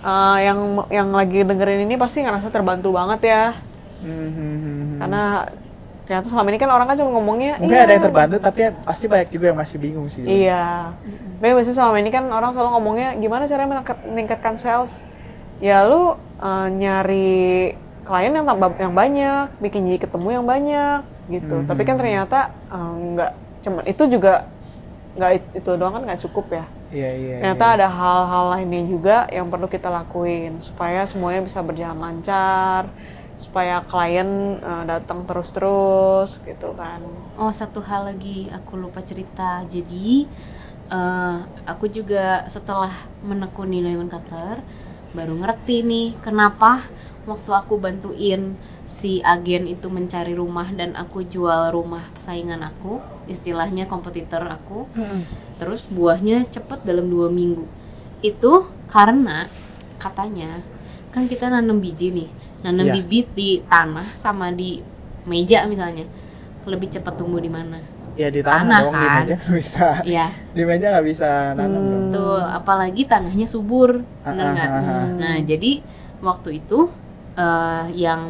[0.06, 3.44] uh, yang yang lagi dengerin ini pasti ngerasa terbantu banget ya.
[4.06, 4.98] Hmm, hmm, hmm, hmm.
[5.02, 5.24] Karena
[6.06, 9.06] ternyata selama ini kan orang kan cuma ngomongnya mungkin "Iya, ada yang terbantu tapi pasti
[9.10, 10.22] banyak juga yang masih bingung sih.
[10.22, 10.94] Iya.
[11.42, 15.02] Tapi biasanya selama ini kan orang selalu ngomongnya gimana cara meningkat- meningkatkan sales?
[15.58, 17.74] Ya lu uh, nyari
[18.12, 21.00] klien yang tambah yang banyak, bikin jadi ketemu yang banyak
[21.32, 21.58] gitu.
[21.60, 21.68] Mhm.
[21.70, 22.38] Tapi kan ternyata
[22.76, 23.32] uh, nggak
[23.64, 24.34] cuman itu juga
[25.18, 26.66] nggak it- itu doang kan nggak cukup ya.
[26.94, 27.38] Iya iya.
[27.40, 27.72] Ternyata iya.
[27.76, 32.84] ada hal-hal lainnya juga yang perlu kita lakuin supaya semuanya bisa berjalan lancar,
[33.44, 34.30] supaya klien
[34.62, 37.02] uh, datang terus-terus gitu kan.
[37.42, 39.44] Oh, satu hal lagi aku lupa cerita.
[39.74, 40.28] Jadi
[40.96, 41.36] eh,
[41.72, 42.20] aku juga
[42.56, 42.94] setelah
[43.30, 44.58] menekuni Lemon Cutter
[45.18, 46.70] baru ngerti nih kenapa
[47.30, 48.42] waktu aku bantuin
[48.98, 52.94] si agen itu mencari rumah dan aku jual rumah saingan aku,
[53.30, 54.90] istilahnya kompetitor aku.
[54.96, 55.24] Hmm.
[55.60, 57.66] Terus buahnya cepet dalam dua minggu.
[58.26, 58.54] Itu
[58.90, 59.48] karena
[60.02, 60.66] katanya
[61.14, 62.30] kan kita nanam biji nih,
[62.66, 62.96] nanam Iya.
[62.96, 64.82] bibit di tanah sama di
[65.30, 66.06] meja misalnya
[66.66, 67.80] lebih cepat tumbuh di mana?
[68.22, 69.16] Ya di tanah, Tanah, dong, di kan?
[69.16, 69.88] meja nggak bisa.
[70.04, 71.28] Iya, Di meja nggak bisa
[71.60, 71.92] nanam Hmm.
[71.94, 72.08] dong.
[72.12, 72.40] betul.
[72.60, 73.90] Apalagi tanahnya subur,
[74.30, 74.72] bener Ah, nggak?
[74.78, 75.22] ah, ah, ah.
[75.22, 75.72] Nah, jadi
[76.28, 76.90] waktu itu
[77.42, 78.22] eh, yang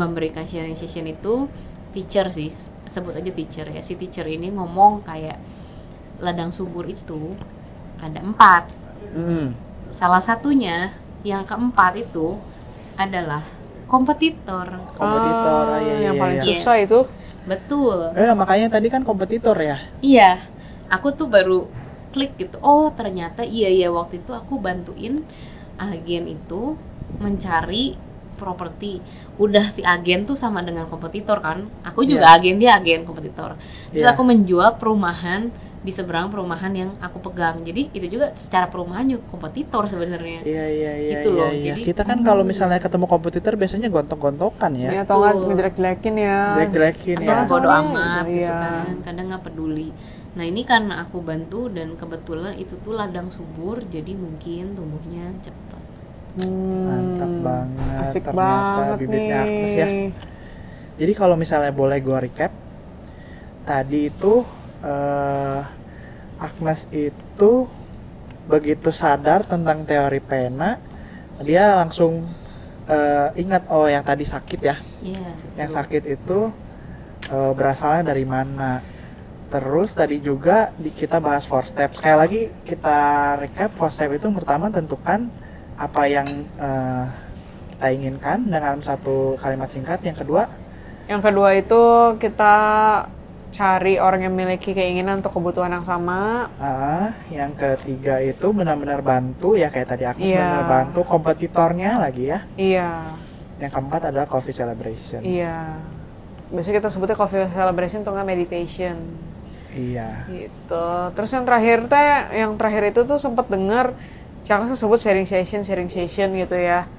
[0.00, 1.34] memberikan sharing session itu
[1.94, 2.50] teacher sih,
[2.94, 3.80] sebut aja teacher ya.
[3.88, 5.38] Si teacher ini ngomong kayak
[6.24, 7.20] ladang subur itu
[8.06, 8.64] ada empat.
[9.14, 9.52] Hmm.
[9.90, 10.94] Salah satunya
[11.26, 12.26] yang keempat itu
[12.96, 13.42] adalah
[13.90, 14.66] kompetitor.
[14.98, 16.46] Kompetitor, Ah, ah, iya, yang iya, paling iya.
[16.48, 16.98] susah itu.
[17.50, 17.98] Betul.
[18.14, 19.76] Eh makanya tadi kan kompetitor ya.
[20.00, 20.30] Iya,
[20.94, 21.58] aku tuh baru
[22.12, 22.56] klik gitu.
[22.64, 25.14] Oh, ternyata iya iya waktu itu aku bantuin
[25.80, 26.62] agen itu
[27.24, 27.84] mencari
[28.40, 29.04] properti.
[29.44, 31.58] Udah si agen tuh sama dengan kompetitor kan.
[31.84, 32.36] Aku juga Iya.
[32.40, 33.50] agen, dia agen kompetitor.
[33.92, 34.12] Terus Iya.
[34.12, 35.42] aku menjual perumahan
[35.80, 37.64] di seberang perumahan yang aku pegang.
[37.64, 40.44] Jadi itu juga secara perumahan juga kompetitor sebenarnya.
[40.44, 41.38] Iya iya iya Gitu iya.
[41.40, 41.64] loh, iya.
[41.72, 44.88] jadi- Kita kan kalau misalnya ketemu kompetitor biasanya gontok-gontokan ya.
[44.92, 46.38] Ya, atau nggak ngejelek-jelekin ya.
[46.56, 47.34] Jelek-jelekin Atau ya.
[47.48, 48.60] Soalnya amat gitu iya.
[48.60, 48.86] kan.
[49.06, 49.88] Kadang nggak peduli.
[50.36, 55.79] Nah ini karena aku bantu dan kebetulan itu tuh ladang subur, jadi mungkin tumbuhnya cepat.
[56.36, 59.44] Hmm, Mantap banget, Asik ternyata banget bibitnya nih.
[59.46, 59.88] Agnes ya.
[61.00, 62.52] Jadi kalau misalnya boleh gue recap,
[63.64, 64.34] tadi itu
[64.84, 65.60] eh,
[66.40, 67.52] Agnes itu
[68.48, 70.80] begitu sadar tentang teori pena,
[71.42, 72.12] dia langsung
[72.88, 75.30] eh, ingat oh yang tadi sakit ya, Iya.
[75.60, 76.40] yang sakit itu
[77.34, 78.80] eh, berasalnya dari mana.
[79.52, 81.90] Terus tadi juga di, kita bahas four step.
[81.98, 82.98] Sekali lagi kita
[83.42, 85.30] recap four step itu pertama tentukan
[85.80, 86.28] apa yang
[86.60, 87.04] eh,
[87.76, 89.98] kita inginkan dengan satu kalimat singkat.
[90.04, 90.42] Yang kedua
[91.10, 91.82] Yang kedua itu
[92.22, 92.54] kita
[93.50, 96.46] cari orang yang memiliki keinginan untuk kebutuhan yang sama.
[96.62, 100.38] Ah, yang ketiga itu benar-benar bantu ya kayak tadi Agnes Iya.
[100.46, 102.38] benar bantu kompetitornya lagi ya.
[102.54, 102.90] Iya,
[103.58, 105.20] Yang keempat adalah coffee celebration.
[105.26, 105.82] iya.
[106.54, 108.96] Biasanya kita sebutnya coffee celebration atau nggak meditation.
[109.74, 110.08] Iya.
[110.30, 110.86] Gitu.
[111.14, 112.10] Terus yang terakhir teh,
[112.42, 113.94] yang terakhir itu tuh sempat dengar
[114.50, 116.90] Caksa sebut sharing session, sharing session gitu ya.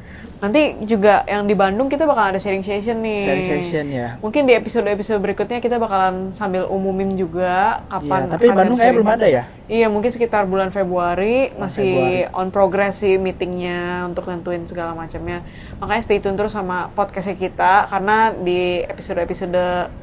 [0.41, 3.21] nanti juga yang di Bandung kita bakal ada sharing session nih.
[3.21, 4.07] Sharing session ya.
[4.25, 8.25] Mungkin di episode-episode berikutnya kita bakalan sambil umumin juga kapan.
[8.25, 9.43] Iya, tapi Bandung kayaknya belum ada ya?
[9.69, 12.37] Iya, mungkin sekitar bulan Februari Oh, masih Februari.
[12.39, 15.45] on progress sih meetingnya untuk nentuin segala macamnya.
[15.77, 19.93] Makanya stay tune terus sama podcastnya kita karena di episode-episode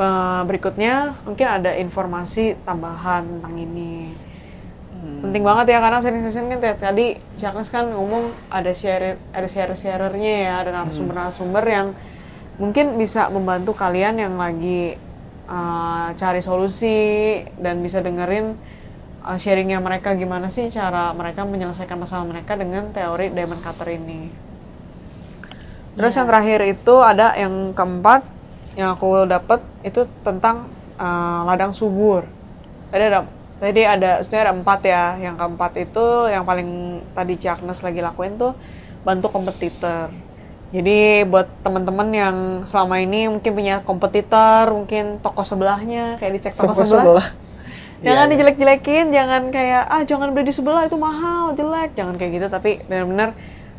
[0.00, 3.94] eh, berikutnya mungkin ada informasi tambahan tentang ini.
[5.00, 5.24] Hmm.
[5.24, 9.72] Penting banget ya karena sharing session kan tadi Chaknes kan ngomong ada share ada share
[9.72, 11.96] sharernya ya, ada narasumber-narasumber yang
[12.60, 15.00] mungkin bisa membantu kalian yang lagi
[15.48, 18.52] uh, cari solusi dan bisa dengerin
[19.24, 24.28] uh, sharingnya mereka gimana sih cara mereka menyelesaikan masalah mereka dengan teori diamond cutter ini.
[25.96, 26.18] Terus Iya.
[26.20, 28.20] yang terakhir itu ada yang keempat
[28.76, 30.68] yang aku dapet itu tentang
[31.00, 32.28] uh, ladang subur.
[32.92, 33.24] Ada
[33.60, 35.04] tadi ada sebenarnya ada empat ya.
[35.24, 35.98] Yang keempat itu
[36.34, 36.68] yang paling
[37.16, 38.52] tadi Caknes lagi lakuin tuh
[39.06, 40.08] bantu kompetitor.
[40.74, 42.36] Jadi buat teman-teman yang
[42.70, 47.04] selama ini mungkin punya kompetitor, mungkin toko sebelahnya kayak dicek toko, Toko sebelah.
[47.04, 47.28] sebelah.
[48.06, 48.32] Jangan iya.
[48.32, 52.80] dijelek-jelekin, jangan kayak ah jangan beli di sebelah itu mahal, jelek, jangan kayak gitu tapi
[52.88, 53.36] benar-benar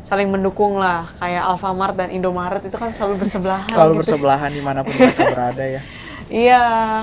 [0.08, 1.10] saling mendukung lah.
[1.20, 3.66] Kayak Alfamart dan Indomaret itu kan selalu bersebelahan.
[3.74, 4.00] Selalu gitu.
[4.00, 5.82] bersebelahan di mana pun mereka berada ya.
[6.32, 6.56] Iya,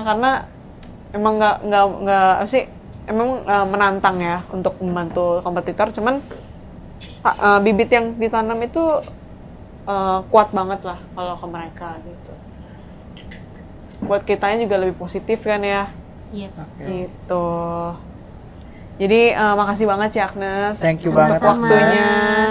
[0.06, 0.28] karena
[1.16, 2.64] emang nggak nggak nggak apa sih
[3.12, 6.14] emang eh, menantang ya untuk membantu kompetitor, cuman
[7.24, 8.82] eh, bibit yang ditanam itu
[9.92, 12.32] eh, kuat banget lah kalau ke mereka gitu.
[14.00, 15.92] Buat kitanya juga lebih positif kan ya,
[16.32, 16.56] Yes.
[16.56, 16.84] Oke.
[16.88, 17.44] gitu.
[19.00, 20.76] Jadi eh, makasih banget ya Agnes.
[20.76, 22.08] Thank you banget waktunya.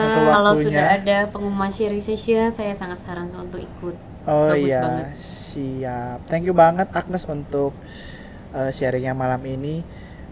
[0.10, 0.66] Untuk Kalau waktunya.
[0.66, 3.96] sudah ada pengumuman sharing session, saya sangat sarankan untuk ikut.
[4.30, 5.06] Oh Bagus iya, banget.
[5.18, 6.18] siap.
[6.30, 7.72] Thank you banget Agnes untuk
[8.54, 9.82] uh, sharingnya malam ini.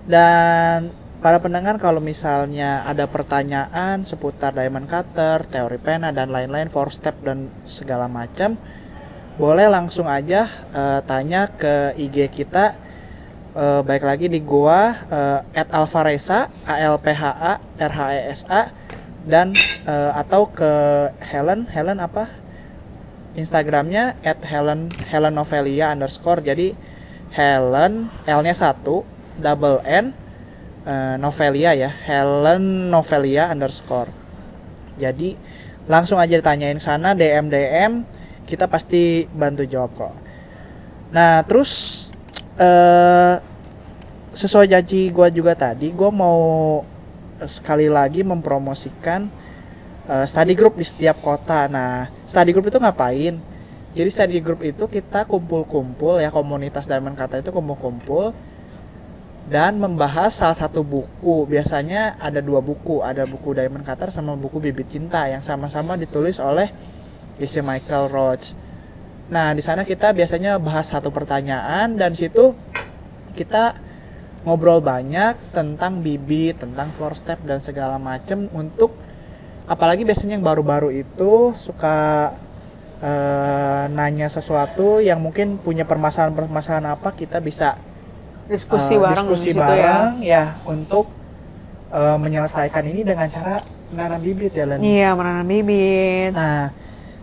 [0.08, 6.94] Dan para pendengar kalau misalnya ada pertanyaan seputar diamond cutter, teori pena dan lain-lain, four
[6.94, 8.56] step dan segala macam,
[9.38, 12.78] boleh langsung aja uh, tanya ke IG kita.
[13.58, 15.42] Uh, baik lagi di gua uh,
[15.74, 18.70] @alvaresa a l p h a r h e s a
[19.26, 19.52] dan
[19.90, 20.72] uh, atau ke
[21.26, 22.30] Helen Helen apa
[23.34, 26.78] Instagramnya at Helen Helen Novelia underscore jadi
[27.38, 29.06] Helen L nya satu
[29.38, 30.10] double N
[30.90, 34.10] eh, Novelia ya Helen Novelia underscore
[34.98, 35.38] jadi
[35.86, 37.94] langsung aja ditanyain sana DM DM
[38.50, 40.16] kita pasti bantu jawab kok
[41.14, 42.10] nah terus
[42.58, 43.38] eh
[44.38, 46.82] sesuai janji gue juga tadi gue mau
[47.46, 49.30] sekali lagi mempromosikan
[50.10, 51.70] eh, study group di setiap kota.
[51.70, 53.38] Nah, study group itu ngapain?
[53.98, 58.30] Jadi study group itu kita kumpul-kumpul ya komunitas Diamond Kata itu kumpul-kumpul
[59.50, 61.50] dan membahas salah satu buku.
[61.50, 66.38] Biasanya ada dua buku, ada buku Diamond Cutter sama buku Bibit Cinta yang sama-sama ditulis
[66.38, 66.70] oleh
[67.42, 68.54] Jesse Michael Roach.
[69.34, 72.54] Nah, di sana kita biasanya bahas satu pertanyaan dan situ
[73.34, 73.82] kita
[74.46, 78.94] ngobrol banyak tentang bibit, tentang four step dan segala macam untuk
[79.68, 82.32] apalagi biasanya yang baru-baru itu suka
[83.02, 87.78] eh, nanya sesuatu yang mungkin punya permasalahan-permasalahan apa kita bisa
[88.48, 90.56] Diskusi eh, bareng diskusi di situ bareng ya.
[90.64, 91.12] untuk
[91.92, 93.60] eh, menyelesaikan ini dengan cara
[93.92, 94.80] menanam bibit ya Len.
[94.80, 96.32] Iya, menanam bibit.
[96.32, 96.72] Nah,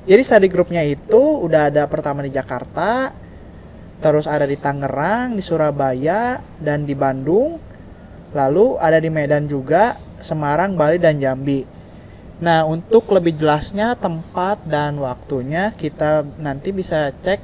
[0.05, 3.13] jadi study grupnya itu udah ada pertama di Jakarta,
[4.05, 7.57] terus ada di Tangerang, di Surabaya, dan di Bandung.
[8.37, 11.65] Lalu ada di Medan juga, Semarang, Bali, dan Jambi.
[12.45, 17.41] Nah, untuk lebih jelasnya tempat dan waktunya kita nanti bisa cek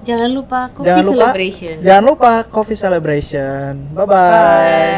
[0.00, 1.74] Jangan lupa coffee jangan lupa celebration.
[1.84, 3.92] jangan lupa coffee celebration.
[3.92, 4.92] Bye bye.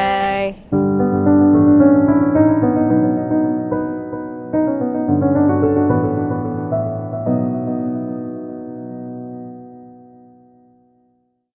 [0.70, 0.81] Bye.